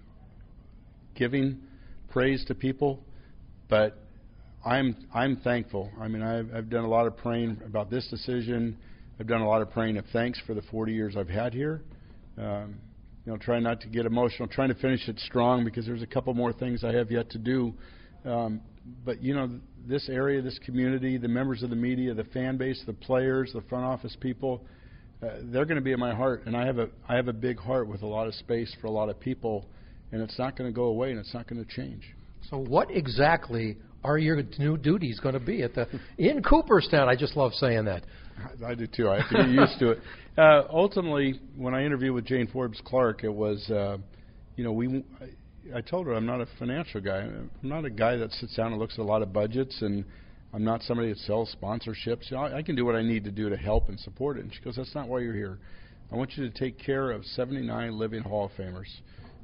giving 1.15 1.59
praise 2.09 2.43
to 2.45 2.55
people, 2.55 2.99
but 3.69 4.02
I'm 4.65 4.95
I'm 5.13 5.37
thankful. 5.37 5.91
I 5.99 6.07
mean, 6.07 6.21
I've 6.21 6.49
I've 6.55 6.69
done 6.69 6.85
a 6.85 6.89
lot 6.89 7.05
of 7.05 7.17
praying 7.17 7.59
about 7.65 7.89
this 7.89 8.07
decision. 8.07 8.77
I've 9.19 9.27
done 9.27 9.41
a 9.41 9.47
lot 9.47 9.61
of 9.61 9.71
praying 9.71 9.97
of 9.97 10.05
thanks 10.13 10.39
for 10.47 10.53
the 10.53 10.61
40 10.63 10.93
years 10.93 11.15
I've 11.17 11.29
had 11.29 11.53
here. 11.53 11.81
Um, 12.37 12.75
you 13.25 13.31
know, 13.31 13.37
trying 13.37 13.63
not 13.63 13.79
to 13.81 13.87
get 13.87 14.05
emotional, 14.05 14.47
trying 14.47 14.69
to 14.69 14.75
finish 14.75 15.07
it 15.07 15.19
strong 15.19 15.63
because 15.63 15.85
there's 15.85 16.01
a 16.01 16.07
couple 16.07 16.33
more 16.33 16.51
things 16.51 16.83
I 16.83 16.93
have 16.93 17.11
yet 17.11 17.29
to 17.31 17.37
do. 17.37 17.73
Um, 18.25 18.61
but 19.05 19.21
you 19.21 19.33
know, 19.33 19.49
this 19.87 20.09
area, 20.09 20.41
this 20.41 20.59
community, 20.65 21.17
the 21.17 21.27
members 21.27 21.61
of 21.63 21.69
the 21.69 21.75
media, 21.75 22.13
the 22.13 22.23
fan 22.25 22.57
base, 22.57 22.81
the 22.85 22.93
players, 22.93 23.51
the 23.53 23.61
front 23.63 23.85
office 23.85 24.15
people, 24.19 24.65
uh, 25.21 25.35
they're 25.43 25.65
going 25.65 25.77
to 25.77 25.83
be 25.83 25.91
in 25.91 25.99
my 25.99 26.13
heart, 26.13 26.43
and 26.45 26.55
I 26.55 26.65
have 26.65 26.79
a 26.79 26.87
I 27.07 27.15
have 27.15 27.27
a 27.27 27.33
big 27.33 27.59
heart 27.59 27.87
with 27.87 28.01
a 28.01 28.07
lot 28.07 28.27
of 28.27 28.35
space 28.35 28.73
for 28.81 28.87
a 28.87 28.91
lot 28.91 29.09
of 29.09 29.19
people, 29.19 29.67
and 30.11 30.21
it's 30.21 30.37
not 30.39 30.57
going 30.57 30.69
to 30.69 30.75
go 30.75 30.85
away, 30.85 31.11
and 31.11 31.19
it's 31.19 31.33
not 31.33 31.47
going 31.47 31.63
to 31.63 31.69
change. 31.69 32.03
So, 32.49 32.57
what 32.57 32.91
exactly 32.91 33.77
are 34.03 34.17
your 34.17 34.41
new 34.59 34.77
duties 34.77 35.19
going 35.19 35.33
to 35.33 35.39
be 35.39 35.63
at 35.63 35.73
the 35.73 35.87
in 36.17 36.43
Cooperstown? 36.43 37.07
I 37.07 37.15
just 37.15 37.35
love 37.35 37.53
saying 37.53 37.85
that. 37.85 38.03
I, 38.65 38.75
do 38.75 38.87
too. 38.87 39.09
I 39.09 39.21
have 39.21 39.29
to 39.29 39.35
get 39.35 39.49
used 39.49 39.79
to 39.79 39.91
it. 39.91 39.99
Uh, 40.35 40.63
ultimately, 40.71 41.39
when 41.55 41.75
I 41.75 41.85
interviewed 41.85 42.15
with 42.15 42.25
Jane 42.25 42.47
Forbes 42.47 42.81
Clark, 42.83 43.23
it 43.23 43.31
was, 43.31 43.69
uh, 43.69 43.99
you 44.55 44.63
know, 44.63 44.71
we. 44.71 45.03
I, 45.21 45.77
I 45.77 45.81
told 45.81 46.07
her 46.07 46.13
I'm 46.13 46.25
not 46.25 46.41
a 46.41 46.47
financial 46.57 47.01
guy. 47.01 47.19
I'm 47.19 47.51
not 47.61 47.85
a 47.85 47.91
guy 47.91 48.15
that 48.15 48.31
sits 48.31 48.55
down 48.55 48.71
and 48.71 48.81
looks 48.81 48.95
at 48.95 49.01
a 49.01 49.03
lot 49.03 49.21
of 49.21 49.31
budgets, 49.31 49.83
and 49.83 50.03
I'm 50.51 50.63
not 50.63 50.81
somebody 50.81 51.09
that 51.09 51.19
sells 51.19 51.55
sponsorships. 51.61 52.31
You 52.31 52.37
know, 52.37 52.45
I, 52.45 52.57
I 52.57 52.63
can 52.63 52.75
do 52.75 52.83
what 52.83 52.95
I 52.95 53.03
need 53.03 53.23
to 53.25 53.31
do 53.31 53.47
to 53.47 53.55
help 53.55 53.89
and 53.89 53.99
support 53.99 54.37
it. 54.37 54.45
And 54.45 54.51
she 54.51 54.59
goes, 54.61 54.75
"That's 54.75 54.95
not 54.95 55.07
why 55.07 55.19
you're 55.19 55.35
here. 55.35 55.59
I 56.11 56.15
want 56.15 56.35
you 56.35 56.49
to 56.49 56.59
take 56.59 56.79
care 56.79 57.11
of 57.11 57.23
79 57.25 57.95
living 57.95 58.23
Hall 58.23 58.45
of 58.45 58.51
Famers. 58.53 58.89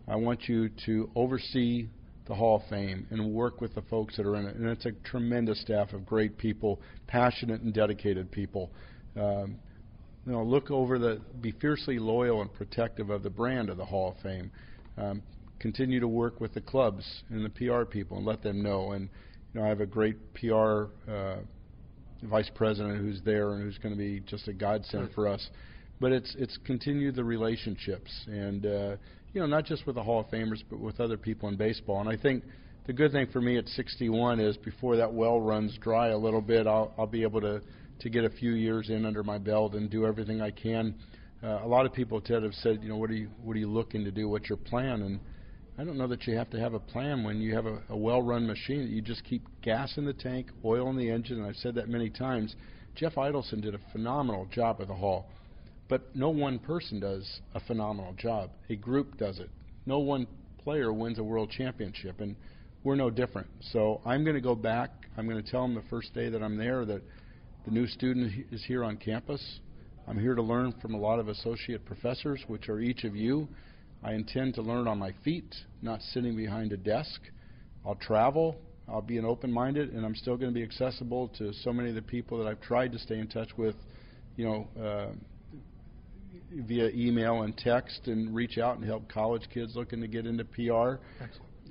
I 0.07 0.15
want 0.15 0.49
you 0.49 0.69
to 0.87 1.11
oversee 1.15 1.87
the 2.29 2.35
Hall 2.35 2.57
of 2.57 2.69
Fame 2.69 3.07
and 3.09 3.33
work 3.33 3.59
with 3.59 3.73
the 3.73 3.81
folks 3.81 4.15
that 4.15 4.25
are 4.25 4.35
in 4.35 4.45
it. 4.45 4.55
And 4.55 4.67
it's 4.69 4.85
a 4.85 4.91
tremendous 5.03 5.59
staff 5.61 5.93
of 5.93 6.05
great 6.05 6.37
people, 6.37 6.79
passionate 7.07 7.61
and 7.61 7.73
dedicated 7.73 8.31
people. 8.31 8.71
Um, 9.17 9.57
you 10.25 10.33
know, 10.33 10.43
look 10.43 10.69
over 10.69 10.99
the, 10.99 11.19
be 11.41 11.51
fiercely 11.59 11.97
loyal 11.97 12.41
and 12.41 12.53
protective 12.53 13.09
of 13.09 13.23
the 13.23 13.31
brand 13.31 13.69
of 13.69 13.77
the 13.77 13.85
Hall 13.85 14.11
of 14.11 14.21
Fame. 14.21 14.51
Um, 14.95 15.23
continue 15.57 15.99
to 15.99 16.07
work 16.07 16.39
with 16.39 16.53
the 16.53 16.61
clubs 16.61 17.03
and 17.29 17.43
the 17.43 17.49
PR 17.49 17.83
people 17.83 18.17
and 18.17 18.25
let 18.27 18.43
them 18.43 18.61
know. 18.61 18.91
And 18.91 19.09
you 19.53 19.59
know, 19.59 19.65
I 19.65 19.69
have 19.69 19.81
a 19.81 19.87
great 19.87 20.17
PR 20.35 20.83
uh, 21.11 21.37
vice 22.21 22.49
president 22.53 22.99
who's 22.99 23.21
there 23.25 23.53
and 23.53 23.63
who's 23.63 23.79
going 23.79 23.95
to 23.95 23.97
be 23.97 24.19
just 24.19 24.47
a 24.47 24.53
godsend 24.53 25.09
for 25.15 25.27
us. 25.27 25.49
But 25.99 26.11
it's 26.11 26.35
it's 26.37 26.57
continue 26.63 27.11
the 27.11 27.23
relationships 27.23 28.11
and 28.27 28.65
uh, 28.65 28.95
you 29.33 29.41
know 29.41 29.47
not 29.47 29.65
just 29.65 29.85
with 29.85 29.95
the 29.95 30.03
Hall 30.03 30.21
of 30.21 30.27
Famers 30.27 30.63
but 30.69 30.79
with 30.79 30.99
other 30.99 31.17
people 31.17 31.49
in 31.49 31.55
baseball. 31.55 31.99
And 31.99 32.09
I 32.09 32.17
think 32.17 32.43
the 32.87 32.93
good 32.93 33.11
thing 33.11 33.27
for 33.31 33.41
me 33.41 33.57
at 33.57 33.67
61 33.67 34.39
is 34.39 34.57
before 34.57 34.97
that 34.97 35.13
well 35.13 35.39
runs 35.39 35.77
dry 35.77 36.09
a 36.09 36.17
little 36.17 36.41
bit, 36.41 36.67
I'll 36.67 36.93
I'll 36.97 37.07
be 37.07 37.23
able 37.23 37.41
to 37.41 37.61
to 37.99 38.09
get 38.09 38.23
a 38.23 38.29
few 38.29 38.51
years 38.51 38.89
in 38.89 39.05
under 39.05 39.23
my 39.23 39.37
belt 39.37 39.73
and 39.73 39.89
do 39.89 40.05
everything 40.05 40.41
I 40.41 40.51
can. 40.51 40.95
Uh, 41.43 41.59
a 41.63 41.67
lot 41.67 41.85
of 41.85 41.93
people, 41.93 42.19
Ted, 42.19 42.43
have 42.43 42.53
said, 42.55 42.79
you 42.81 42.89
know, 42.89 42.97
what 42.97 43.09
are 43.09 43.15
you 43.15 43.29
what 43.43 43.55
are 43.55 43.59
you 43.59 43.69
looking 43.69 44.03
to 44.03 44.11
do? 44.11 44.27
What's 44.27 44.49
your 44.49 44.57
plan? 44.57 45.01
And 45.01 45.19
I 45.77 45.85
don't 45.85 45.97
know 45.97 46.07
that 46.07 46.27
you 46.27 46.35
have 46.35 46.49
to 46.49 46.59
have 46.59 46.73
a 46.73 46.79
plan 46.79 47.23
when 47.23 47.39
you 47.39 47.55
have 47.55 47.65
a, 47.65 47.79
a 47.89 47.95
well-run 47.95 48.45
machine. 48.45 48.89
You 48.91 49.01
just 49.01 49.23
keep 49.23 49.43
gas 49.61 49.93
in 49.97 50.05
the 50.05 50.13
tank, 50.13 50.47
oil 50.65 50.89
in 50.89 50.97
the 50.97 51.09
engine, 51.09 51.37
and 51.37 51.47
I've 51.47 51.55
said 51.55 51.75
that 51.75 51.87
many 51.87 52.09
times. 52.09 52.55
Jeff 52.95 53.15
Idelson 53.15 53.61
did 53.61 53.75
a 53.75 53.79
phenomenal 53.93 54.45
job 54.51 54.81
at 54.81 54.89
the 54.89 54.93
Hall, 54.93 55.27
but 55.89 56.15
no 56.15 56.29
one 56.29 56.59
person 56.59 56.99
does 56.99 57.41
a 57.55 57.59
phenomenal 57.59 58.13
job. 58.13 58.51
A 58.69 58.75
group 58.75 59.17
does 59.17 59.39
it. 59.39 59.49
No 59.85 59.99
one 59.99 60.27
player 60.63 60.93
wins 60.93 61.17
a 61.17 61.23
world 61.23 61.49
championship, 61.49 62.21
and 62.21 62.35
we're 62.83 62.95
no 62.95 63.09
different. 63.09 63.47
So 63.73 63.99
I'm 64.05 64.23
going 64.23 64.35
to 64.35 64.41
go 64.41 64.55
back. 64.55 64.91
I'm 65.17 65.27
going 65.27 65.43
to 65.43 65.51
tell 65.51 65.63
them 65.63 65.73
the 65.73 65.83
first 65.89 66.13
day 66.13 66.29
that 66.29 66.41
I'm 66.41 66.57
there 66.57 66.85
that 66.85 67.01
the 67.65 67.71
new 67.71 67.87
student 67.87 68.31
is 68.51 68.63
here 68.65 68.83
on 68.83 68.97
campus. 68.97 69.43
I'm 70.07 70.19
here 70.19 70.35
to 70.35 70.41
learn 70.41 70.73
from 70.81 70.93
a 70.93 70.97
lot 70.97 71.19
of 71.19 71.27
associate 71.27 71.85
professors, 71.85 72.41
which 72.47 72.69
are 72.69 72.79
each 72.79 73.03
of 73.03 73.15
you. 73.15 73.47
I 74.03 74.13
intend 74.13 74.53
to 74.55 74.61
learn 74.61 74.87
on 74.87 74.97
my 74.97 75.13
feet, 75.23 75.53
not 75.81 76.01
sitting 76.13 76.37
behind 76.37 76.71
a 76.71 76.77
desk. 76.77 77.19
I'll 77.85 77.95
travel. 77.95 78.57
I'll 78.87 79.01
be 79.01 79.17
an 79.17 79.25
open-minded, 79.25 79.93
and 79.93 80.05
I'm 80.05 80.15
still 80.15 80.37
going 80.37 80.51
to 80.51 80.55
be 80.55 80.63
accessible 80.63 81.27
to 81.37 81.51
so 81.63 81.73
many 81.73 81.89
of 81.89 81.95
the 81.95 82.01
people 82.01 82.37
that 82.39 82.47
I've 82.47 82.61
tried 82.61 82.91
to 82.93 82.99
stay 82.99 83.19
in 83.19 83.27
touch 83.27 83.49
with, 83.57 83.75
you 84.35 84.45
know, 84.45 84.67
uh, 84.81 85.13
via 86.51 86.89
email 86.89 87.43
and 87.43 87.55
text, 87.57 88.07
and 88.07 88.33
reach 88.33 88.57
out 88.57 88.77
and 88.77 88.85
help 88.85 89.09
college 89.09 89.43
kids 89.53 89.75
looking 89.75 90.01
to 90.01 90.07
get 90.07 90.25
into 90.25 90.45
PR. 90.45 91.01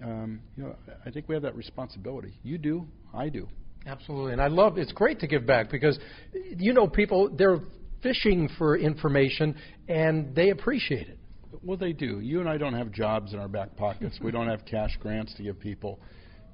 Um, 0.03 0.41
you 0.57 0.65
know, 0.65 0.77
I 1.05 1.11
think 1.11 1.29
we 1.29 1.35
have 1.35 1.43
that 1.43 1.57
responsibility. 1.57 2.35
You 2.43 2.59
do. 2.59 2.87
I 3.13 3.29
do. 3.29 3.49
Absolutely, 3.87 4.33
and 4.33 4.41
I 4.41 4.49
love. 4.49 4.79
It's 4.79 4.93
great 4.93 5.21
to 5.21 5.27
give 5.27 5.47
back 5.47 5.71
because, 5.71 5.99
you 6.33 6.73
know, 6.73 6.87
people 6.87 7.31
they're 7.35 7.61
fishing 8.03 8.49
for 8.59 8.77
information 8.77 9.55
and 9.89 10.35
they 10.35 10.51
appreciate 10.51 11.09
it. 11.09 11.19
Well, 11.63 11.77
they 11.77 11.93
do. 11.93 12.21
You 12.21 12.41
and 12.41 12.49
I 12.49 12.59
don't 12.59 12.75
have 12.75 12.93
jobs 12.93 13.33
in 13.33 13.39
our 13.39 13.49
back 13.49 13.77
pockets. 13.77 14.19
we 14.23 14.31
don't 14.31 14.49
have 14.49 14.65
cash 14.65 14.97
grants 15.01 15.35
to 15.37 15.43
give 15.43 15.59
people. 15.59 15.99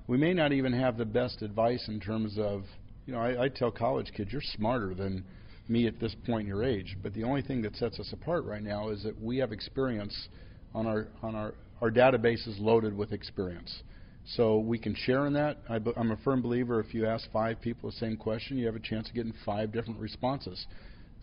we 0.06 0.16
may 0.16 0.34
not 0.34 0.52
even 0.52 0.72
have 0.72 0.96
the 0.96 1.04
best 1.04 1.42
advice 1.42 1.84
in 1.88 1.98
terms 2.00 2.37
of, 2.38 2.62
you 3.06 3.12
know, 3.12 3.20
I, 3.20 3.44
I 3.44 3.48
tell 3.48 3.70
college 3.70 4.10
kids, 4.16 4.32
you're 4.32 4.42
smarter 4.42 4.94
than 4.94 5.24
me 5.68 5.87
at 5.87 5.98
this 6.00 6.14
point 6.27 6.42
in 6.42 6.46
your 6.48 6.64
age. 6.64 6.96
But 7.03 7.14
the 7.14 7.24
only 7.24 7.42
thing 7.42 7.62
that 7.62 7.77
sets 7.77 7.98
us 7.98 8.12
apart 8.12 8.44
right 8.44 8.62
now 8.62 8.90
is 8.90 9.03
that 9.05 9.20
we 9.20 9.38
have 9.38 9.53
experience 9.53 10.29
on 10.74 10.87
our 10.87 11.09
on 11.22 11.35
our 11.35 11.55
our 11.81 11.90
database 11.90 12.46
is 12.46 12.59
loaded 12.59 12.96
with 12.96 13.12
experience. 13.12 13.83
So 14.27 14.59
we 14.59 14.79
can 14.79 14.94
share 14.94 15.27
in 15.27 15.35
that. 15.35 15.59
I, 15.68 15.77
am 15.77 16.11
a 16.11 16.16
firm 16.24 16.40
believer 16.40 16.81
if 16.81 16.94
you 16.94 17.07
ask 17.07 17.31
five 17.31 17.61
people 17.61 17.90
the 17.90 17.96
same 17.96 18.16
question, 18.16 18.57
you 18.57 18.64
have 18.66 18.77
a 18.77 18.81
chance 18.81 19.09
of 19.09 19.14
getting 19.14 19.35
five 19.44 19.70
different 19.70 20.00
responses. 20.00 20.66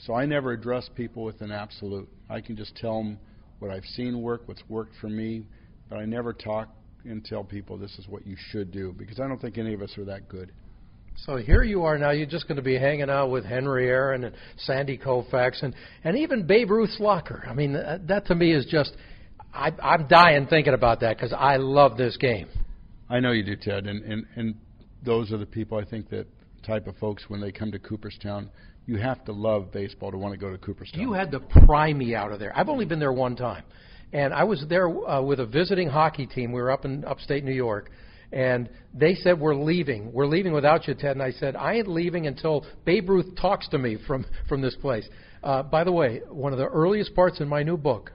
So 0.06 0.14
I 0.14 0.26
never 0.26 0.52
address 0.52 0.90
people 0.96 1.24
with 1.24 1.42
an 1.42 1.52
absolute. 1.52 2.08
I 2.30 2.42
can 2.42 2.56
just 2.56 2.76
tell 2.76 2.98
them 2.98 3.18
what 3.60 3.72
I've 3.72 3.86
seen 3.86 4.22
work, 4.22 4.44
what's 4.46 4.64
worked 4.70 4.94
for 5.00 5.10
me, 5.10 5.46
but 5.90 5.98
I 5.98 6.06
never 6.06 6.32
talk 6.32 6.70
and 7.04 7.26
tell 7.26 7.44
people 7.44 7.78
this 7.78 7.98
is 7.98 8.08
what 8.08 8.28
you 8.28 8.36
should 8.52 8.72
do 8.72 8.94
because 8.98 9.20
I 9.20 9.28
don't 9.28 9.42
think 9.42 9.58
any 9.58 9.74
of 9.74 9.82
us 9.82 9.98
are 9.98 10.06
that 10.06 10.30
good. 10.30 10.52
So 11.18 11.38
here 11.38 11.64
you 11.64 11.84
are 11.84 11.98
now. 11.98 12.12
You're 12.12 12.26
just 12.26 12.48
going 12.48 12.56
to 12.56 12.64
be 12.64 12.78
hanging 12.78 13.10
out 13.10 13.30
with 13.30 13.46
Henry 13.46 13.88
Aaron 13.88 14.24
and 14.24 14.36
Sandy 14.58 14.98
Koufax 14.98 15.62
and 15.62 15.76
and 16.04 16.18
even 16.18 16.48
Babe 16.48 16.72
Ruth's 16.72 17.00
locker. 17.00 17.44
I 17.48 17.54
mean, 17.54 17.74
that, 17.74 18.08
that 18.08 18.26
to 18.28 18.36
me 18.36 18.54
is 18.54 18.66
just. 18.66 18.96
I, 19.54 19.72
I'm 19.84 20.08
dying 20.08 20.48
thinking 20.48 20.74
about 20.74 21.02
that 21.02 21.18
because 21.18 21.34
I 21.38 21.58
love 21.58 21.98
this 21.98 22.16
game. 22.16 22.48
I 23.10 23.20
know 23.20 23.34
you 23.34 23.44
do, 23.44 23.58
Ted, 23.58 23.86
and, 23.86 24.02
and 24.06 24.26
and 24.38 24.56
those 25.04 25.32
are 25.32 25.38
the 25.38 25.46
people 25.46 25.78
I 25.78 25.84
think 25.84 26.10
that 26.10 26.26
type 26.66 26.88
of 26.88 26.96
folks 26.98 27.26
when 27.28 27.42
they 27.42 27.52
come 27.52 27.72
to 27.72 27.80
Cooperstown. 27.80 28.50
You 28.86 28.98
have 28.98 29.24
to 29.26 29.32
love 29.32 29.72
baseball 29.72 30.12
to 30.12 30.18
want 30.18 30.34
to 30.34 30.40
go 30.40 30.50
to 30.52 30.58
Cooperstown. 30.58 31.02
You 31.02 31.14
had 31.14 31.32
to 31.32 31.40
pry 31.40 31.94
me 31.94 32.16
out 32.16 32.32
of 32.32 32.40
there. 32.40 32.58
I've 32.58 32.70
only 32.70 32.86
been 32.86 33.00
there 33.00 33.14
one 33.14 33.36
time, 33.36 33.64
and 34.12 34.34
I 34.34 34.44
was 34.44 34.66
there 34.70 34.88
uh, 34.88 35.22
with 35.22 35.40
a 35.40 35.46
visiting 35.46 35.88
hockey 35.88 36.26
team. 36.26 36.52
We 36.52 36.62
were 36.62 36.72
up 36.72 36.86
in 36.86 37.06
upstate 37.06 37.44
New 37.44 37.54
York, 37.54 37.92
and 38.32 38.70
they 38.94 39.16
said 39.16 39.40
we're 39.40 39.56
leaving. 39.56 40.12
We're 40.12 40.26
leaving 40.26 40.54
without 40.54 40.88
you, 40.88 40.94
Ted. 40.94 41.12
And 41.12 41.24
I 41.24 41.32
said 41.32 41.56
I 41.56 41.76
ain't 41.76 41.88
leaving 41.88 42.28
until 42.28 42.66
Babe 42.86 43.10
Ruth 43.10 43.36
talks 43.40 43.68
to 43.70 43.78
me 43.78 43.98
from 44.08 44.26
from 44.48 44.62
this 44.62 44.76
place. 44.76 45.08
Uh, 45.44 45.64
by 45.64 45.84
the 45.84 45.92
way, 45.92 46.22
one 46.30 46.54
of 46.54 46.60
the 46.60 46.68
earliest 46.68 47.16
parts 47.16 47.40
in 47.40 47.48
my 47.48 47.64
new 47.64 47.78
book, 47.78 48.12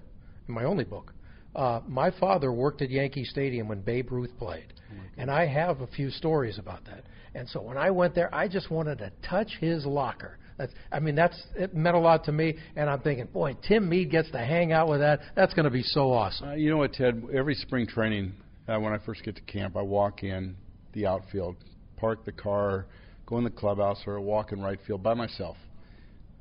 in 0.48 0.54
my 0.54 0.64
only 0.64 0.84
book, 0.84 1.12
uh, 1.54 1.80
my 1.86 2.10
father 2.10 2.52
worked 2.52 2.82
at 2.82 2.90
Yankee 2.90 3.24
Stadium 3.24 3.68
when 3.68 3.80
Babe 3.80 4.10
Ruth 4.12 4.30
played, 4.38 4.72
oh 4.90 5.02
and 5.18 5.30
I 5.30 5.46
have 5.46 5.80
a 5.80 5.86
few 5.86 6.10
stories 6.10 6.58
about 6.58 6.84
that. 6.84 7.04
And 7.34 7.48
so 7.48 7.60
when 7.60 7.76
I 7.76 7.90
went 7.90 8.14
there, 8.14 8.34
I 8.34 8.48
just 8.48 8.70
wanted 8.70 8.98
to 8.98 9.12
touch 9.28 9.50
his 9.60 9.84
locker. 9.84 10.38
That's, 10.56 10.72
I 10.90 11.00
mean, 11.00 11.14
that's 11.14 11.40
it 11.54 11.74
meant 11.74 11.96
a 11.96 11.98
lot 11.98 12.24
to 12.24 12.32
me, 12.32 12.56
and 12.76 12.88
I'm 12.88 13.00
thinking, 13.00 13.26
boy, 13.26 13.56
Tim 13.68 13.88
Mead 13.88 14.10
gets 14.10 14.30
to 14.30 14.38
hang 14.38 14.72
out 14.72 14.88
with 14.88 15.00
that. 15.00 15.20
That's 15.34 15.52
going 15.52 15.64
to 15.64 15.70
be 15.70 15.82
so 15.82 16.12
awesome. 16.12 16.48
Uh, 16.48 16.54
you 16.54 16.70
know 16.70 16.78
what, 16.78 16.94
Ted? 16.94 17.22
Every 17.34 17.54
spring 17.54 17.86
training, 17.86 18.32
uh, 18.68 18.78
when 18.78 18.92
I 18.92 18.98
first 18.98 19.22
get 19.22 19.36
to 19.36 19.42
camp, 19.42 19.76
I 19.76 19.82
walk 19.82 20.22
in 20.22 20.56
the 20.92 21.06
outfield, 21.06 21.56
park 21.96 22.24
the 22.24 22.32
car, 22.32 22.86
go 23.26 23.38
in 23.38 23.44
the 23.44 23.50
clubhouse, 23.50 24.02
or 24.06 24.20
walk 24.20 24.52
in 24.52 24.60
right 24.60 24.78
field 24.86 25.02
by 25.02 25.14
myself. 25.14 25.56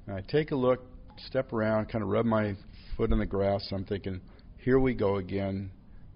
And 0.07 0.15
I 0.15 0.21
take 0.21 0.51
a 0.51 0.55
look, 0.55 0.81
step 1.27 1.53
around, 1.53 1.88
kind 1.89 2.03
of 2.03 2.09
rub 2.09 2.25
my 2.25 2.55
foot 2.97 3.11
in 3.11 3.19
the 3.19 3.25
grass. 3.25 3.67
I'm 3.71 3.85
thinking, 3.85 4.21
here 4.57 4.79
we 4.79 4.93
go 4.93 5.17
again. 5.17 5.71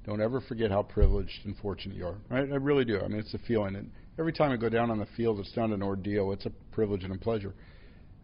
Don't 0.06 0.22
ever 0.22 0.42
forget 0.42 0.72
how 0.72 0.84
privileged 0.84 1.46
and 1.46 1.56
fortunate 1.58 1.96
you 1.96 2.08
are. 2.08 2.18
Right? 2.30 2.52
I 2.52 2.56
really 2.56 2.86
do. 2.86 3.00
I 3.00 3.08
mean, 3.08 3.20
it's 3.20 3.34
a 3.34 3.40
feeling. 3.40 3.76
And 3.76 3.92
every 4.18 4.34
time 4.34 4.52
I 4.52 4.58
go 4.58 4.70
down 4.70 4.90
on 4.90 4.98
the 4.98 5.08
field, 5.18 5.40
it's 5.40 5.56
not 5.56 5.70
an 5.70 5.84
ordeal. 5.84 6.32
It's 6.32 6.46
a 6.46 6.52
privilege 6.72 7.04
and 7.04 7.14
a 7.14 7.18
pleasure. 7.18 7.54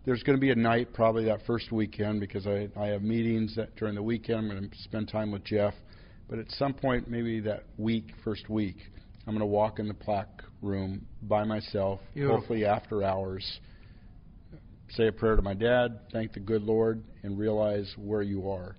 There's 0.05 0.23
going 0.23 0.37
to 0.37 0.41
be 0.41 0.51
a 0.51 0.55
night 0.55 0.93
probably 0.93 1.25
that 1.25 1.39
first 1.45 1.71
weekend 1.71 2.19
because 2.19 2.47
I, 2.47 2.69
I 2.75 2.87
have 2.87 3.01
meetings 3.01 3.55
that 3.55 3.75
during 3.75 3.95
the 3.95 4.03
weekend. 4.03 4.39
I'm 4.39 4.49
going 4.49 4.69
to 4.69 4.77
spend 4.83 5.09
time 5.09 5.31
with 5.31 5.43
Jeff. 5.43 5.73
But 6.29 6.39
at 6.39 6.49
some 6.51 6.73
point, 6.73 7.07
maybe 7.07 7.39
that 7.41 7.65
week, 7.77 8.11
first 8.23 8.49
week, 8.49 8.77
I'm 9.27 9.33
going 9.33 9.39
to 9.39 9.45
walk 9.45 9.79
in 9.79 9.88
the 9.88 9.93
plaque 9.93 10.43
room 10.61 11.05
by 11.21 11.43
myself, 11.43 11.99
hopefully 12.17 12.65
after 12.65 13.03
hours, 13.03 13.59
say 14.89 15.07
a 15.07 15.11
prayer 15.11 15.35
to 15.35 15.41
my 15.41 15.53
dad, 15.53 15.99
thank 16.11 16.33
the 16.33 16.39
good 16.39 16.63
Lord, 16.63 17.03
and 17.23 17.38
realize 17.38 17.93
where 17.97 18.21
you 18.21 18.49
are. 18.49 18.75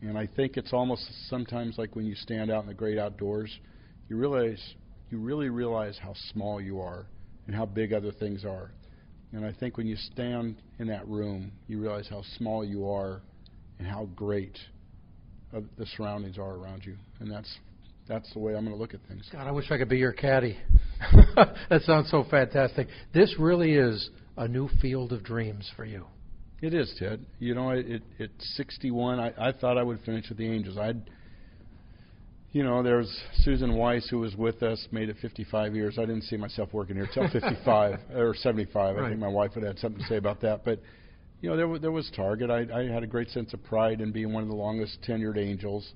And 0.00 0.16
I 0.16 0.26
think 0.26 0.56
it's 0.56 0.72
almost 0.72 1.02
sometimes 1.28 1.78
like 1.78 1.96
when 1.96 2.06
you 2.06 2.14
stand 2.14 2.50
out 2.50 2.62
in 2.62 2.68
the 2.68 2.74
great 2.74 2.98
outdoors, 2.98 3.56
you 4.08 4.16
realize 4.16 4.74
you 5.10 5.18
really 5.18 5.48
realize 5.48 5.98
how 6.00 6.14
small 6.32 6.60
you 6.60 6.80
are 6.80 7.06
and 7.46 7.56
how 7.56 7.64
big 7.64 7.92
other 7.92 8.12
things 8.12 8.44
are. 8.44 8.72
And 9.32 9.44
I 9.44 9.52
think 9.52 9.76
when 9.76 9.86
you 9.86 9.96
stand 9.96 10.56
in 10.78 10.86
that 10.88 11.06
room, 11.08 11.52
you 11.66 11.80
realize 11.80 12.06
how 12.08 12.22
small 12.36 12.64
you 12.64 12.88
are 12.88 13.22
and 13.78 13.86
how 13.86 14.06
great 14.14 14.58
uh, 15.54 15.60
the 15.76 15.86
surroundings 15.96 16.38
are 16.38 16.54
around 16.54 16.84
you. 16.84 16.96
And 17.20 17.30
that's 17.30 17.58
that's 18.08 18.32
the 18.32 18.38
way 18.38 18.54
I'm 18.54 18.64
going 18.64 18.74
to 18.74 18.80
look 18.80 18.94
at 18.94 19.00
things. 19.08 19.28
God, 19.30 19.46
I 19.46 19.50
wish 19.50 19.70
I 19.70 19.76
could 19.76 19.88
be 19.88 19.98
your 19.98 20.12
caddy. 20.12 20.56
that 21.36 21.82
sounds 21.82 22.10
so 22.10 22.24
fantastic. 22.30 22.88
This 23.12 23.34
really 23.38 23.74
is 23.74 24.10
a 24.36 24.48
new 24.48 24.68
field 24.80 25.12
of 25.12 25.22
dreams 25.22 25.70
for 25.76 25.84
you. 25.84 26.06
It 26.60 26.74
is, 26.74 26.92
Ted. 26.98 27.24
You 27.38 27.54
know, 27.54 27.70
it, 27.70 27.86
it 27.86 28.02
at 28.18 28.30
61, 28.38 29.20
I, 29.20 29.32
I 29.38 29.52
thought 29.52 29.78
I 29.78 29.82
would 29.82 30.00
finish 30.00 30.28
with 30.28 30.38
the 30.38 30.50
Angels. 30.50 30.76
I'd, 30.78 31.08
you 32.52 32.64
know, 32.64 32.82
there's 32.82 33.14
Susan 33.42 33.76
Weiss 33.76 34.08
who 34.08 34.20
was 34.20 34.34
with 34.34 34.62
us, 34.62 34.88
made 34.90 35.08
it 35.08 35.16
55 35.20 35.74
years. 35.74 35.98
I 35.98 36.06
didn't 36.06 36.22
see 36.22 36.36
myself 36.36 36.70
working 36.72 36.96
here 36.96 37.08
till 37.12 37.28
55 37.28 37.98
or 38.14 38.34
75. 38.34 38.96
Right. 38.96 39.04
I 39.04 39.08
think 39.10 39.20
my 39.20 39.28
wife 39.28 39.52
would 39.54 39.64
have 39.64 39.74
had 39.74 39.80
something 39.80 40.00
to 40.00 40.08
say 40.08 40.16
about 40.16 40.40
that. 40.40 40.64
But 40.64 40.80
you 41.40 41.50
know, 41.50 41.56
there 41.56 41.68
was, 41.68 41.80
there 41.80 41.92
was 41.92 42.10
Target. 42.14 42.50
I, 42.50 42.66
I 42.72 42.84
had 42.84 43.02
a 43.02 43.06
great 43.06 43.30
sense 43.30 43.52
of 43.54 43.62
pride 43.64 44.00
in 44.00 44.12
being 44.12 44.32
one 44.32 44.42
of 44.42 44.48
the 44.48 44.56
longest 44.56 44.98
tenured 45.08 45.38
Angels. 45.38 45.92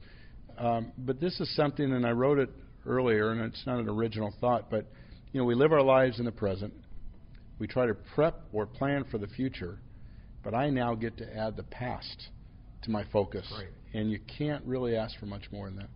Um, 0.58 0.92
but 0.98 1.20
this 1.20 1.40
is 1.40 1.54
something, 1.56 1.92
and 1.92 2.06
I 2.06 2.10
wrote 2.12 2.38
it 2.38 2.50
earlier, 2.86 3.32
and 3.32 3.40
it's 3.40 3.62
not 3.66 3.78
an 3.78 3.88
original 3.88 4.32
thought, 4.40 4.70
but 4.70 4.86
you 5.32 5.40
know, 5.40 5.44
we 5.44 5.54
live 5.54 5.72
our 5.72 5.82
lives 5.82 6.18
in 6.18 6.24
the 6.24 6.32
present. 6.32 6.72
We 7.58 7.66
try 7.66 7.86
to 7.86 7.94
prep 7.94 8.42
or 8.52 8.66
plan 8.66 9.04
for 9.10 9.18
the 9.18 9.28
future 9.28 9.78
but 10.42 10.54
I 10.54 10.70
now 10.70 10.94
get 10.94 11.16
to 11.18 11.36
add 11.36 11.56
the 11.56 11.62
past 11.64 12.28
to 12.82 12.90
my 12.90 13.04
focus. 13.12 13.46
And 13.94 14.10
you 14.10 14.18
can't 14.38 14.64
really 14.64 14.96
ask 14.96 15.18
for 15.18 15.26
much 15.26 15.44
more 15.52 15.66
than 15.66 15.76
that. 15.76 15.88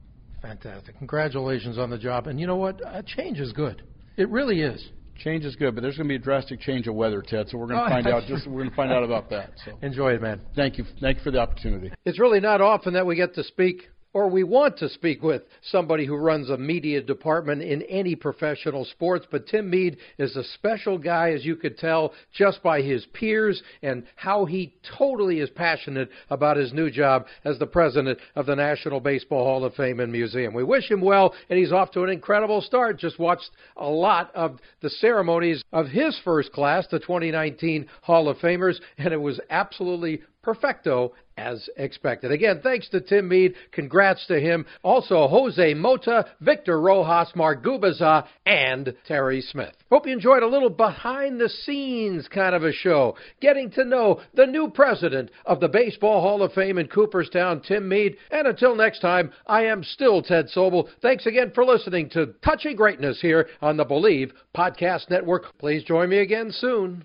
Fantastic. 0.43 0.97
Congratulations 0.99 1.79
on 1.79 1.91
the 1.91 1.99
job. 1.99 2.27
And 2.27 2.39
you 2.39 2.47
know 2.47 2.57
what? 2.57 2.85
Uh, 2.85 3.03
change 3.03 3.41
is 3.41 3.53
good. 3.53 3.83
It 4.17 4.29
really 4.29 4.61
is. 4.61 4.91
Change 5.19 5.45
is 5.45 5.57
good, 5.57 5.75
but 5.75 5.83
there's 5.83 5.97
going 5.97 6.09
to 6.09 6.13
be 6.13 6.17
a 6.17 6.19
drastic 6.19 6.61
change 6.61 6.87
of 6.87 6.95
weather, 6.95 7.23
Ted. 7.23 7.49
So 7.49 7.59
we're 7.59 7.67
going 7.67 7.81
to 7.81 7.87
oh, 7.87 7.89
find 7.89 8.07
out. 8.07 8.25
Just 8.27 8.47
we're 8.47 8.61
going 8.61 8.71
to 8.71 8.77
find 8.77 8.93
out 8.93 9.03
about 9.03 9.31
that. 9.31 9.51
So 9.65 9.73
enjoy 9.83 10.13
it, 10.13 10.23
man. 10.23 10.41
Thank 10.55 10.79
you. 10.79 10.85
Thank 11.01 11.19
you 11.19 11.25
for 11.25 11.31
the 11.31 11.39
opportunity. 11.39 11.93
It's 12.05 12.19
really 12.19 12.41
not 12.41 12.61
often 12.61 12.95
that 12.95 13.07
we 13.07 13.17
get 13.17 13.35
to 13.35 13.45
speak 13.45 13.89
or 14.17 14.29
we 14.29 14.45
want 14.45 14.79
to 14.79 14.89
speak 14.89 15.23
with 15.23 15.43
somebody 15.61 16.07
who 16.07 16.17
runs 16.17 16.49
a 16.49 16.57
media 16.57 17.03
department 17.03 17.61
in 17.61 17.83
any 17.83 18.17
professional 18.17 18.87
sports. 18.87 19.27
But 19.31 19.47
Tim 19.47 19.69
Mead 19.69 19.99
is 20.17 20.35
a 20.37 20.45
special 20.55 20.97
guy, 20.97 21.33
as 21.33 21.45
you 21.45 21.55
could 21.55 21.77
tell 21.77 22.15
just 22.33 22.63
by 22.63 22.81
his 22.81 23.05
peers 23.13 23.63
and 23.83 24.05
how 24.15 24.47
he 24.47 24.73
totally 24.97 25.41
is 25.41 25.51
passionate 25.51 26.09
about 26.31 26.57
his 26.57 26.73
new 26.73 26.91
job 26.91 27.27
as 27.45 27.59
the 27.59 27.67
president 27.67 28.19
of 28.37 28.47
the 28.47 28.57
National 28.57 29.01
Baseball 29.01 29.45
Hall 29.45 29.67
of 29.67 29.75
Fame 29.75 30.01
and 30.01 30.11
Museum. 30.11 30.55
We 30.55 30.65
wish 30.65 30.91
him 30.91 31.03
well, 31.03 31.35
and 31.51 31.59
he's 31.59 31.73
off 31.73 31.91
to 31.91 32.03
an 32.03 32.09
incredible 32.09 32.63
start. 32.63 32.99
Just 32.99 33.19
watched 33.19 33.51
a 33.77 33.87
lot 33.87 34.35
of 34.35 34.61
the 34.81 34.89
ceremonies 34.89 35.63
of 35.75 35.89
his 35.89 36.19
first 36.25 36.53
class, 36.53 36.87
the 36.91 37.01
2019 37.01 37.87
Hall 38.01 38.31
of 38.31 38.39
Famers, 38.39 38.81
and 38.97 39.13
it 39.13 39.21
was 39.21 39.39
absolutely 39.51 40.23
perfecto 40.47 41.13
as 41.37 41.69
expected. 41.77 42.31
Again, 42.31 42.61
thanks 42.63 42.89
to 42.91 43.01
Tim 43.01 43.27
Mead. 43.29 43.55
Congrats 43.73 44.25
to 44.29 44.41
him. 44.41 44.65
Also, 44.85 45.27
Jose 45.27 45.75
Mota, 45.75 46.25
Victor 46.41 46.81
Rojas, 46.81 47.35
Mark 47.35 47.65
Gubicza, 47.65 48.27
and 48.47 48.95
Terry 49.07 49.41
Smith. 49.41 49.75
Hope 49.91 50.07
you 50.07 50.13
enjoyed 50.13 50.45
a 50.45 50.47
little 50.47 50.71
behind 50.71 51.41
the 51.41 51.49
scenes 51.49 52.29
kind 52.29 52.55
of 52.55 52.63
a 52.63 52.73
show, 52.73 53.17
getting 53.41 53.71
to 53.73 53.85
know 53.85 54.21
the 54.35 54.47
new 54.47 54.71
president 54.71 55.33
of 55.45 55.59
the 55.59 55.69
Baseball 55.69 56.23
Hall 56.23 56.43
of 56.45 56.53
Fame 56.53 56.79
in 56.79 56.87
Cooperstown, 56.87 57.61
Tim 57.61 57.89
Mead. 57.89 58.17
And 58.31 58.47
until 58.47 58.77
next 58.77 59.01
time, 59.01 59.33
I 59.49 59.65
am 59.65 59.83
still 59.83 60.23
Ted 60.23 60.47
Sobel. 60.55 60.89
Thanks 61.03 61.27
again 61.27 61.51
for 61.55 61.65
listening 61.65 62.09
to 62.11 62.35
Touching 62.45 62.77
Greatness 62.77 63.21
here 63.21 63.49
on 63.61 63.77
the 63.77 63.85
Bleav 63.85 64.31
Podcast 64.57 65.11
Network. 65.11 65.59
Please 65.59 65.83
join 65.83 66.09
me 66.09 66.19
again 66.19 66.53
soon. 66.53 67.05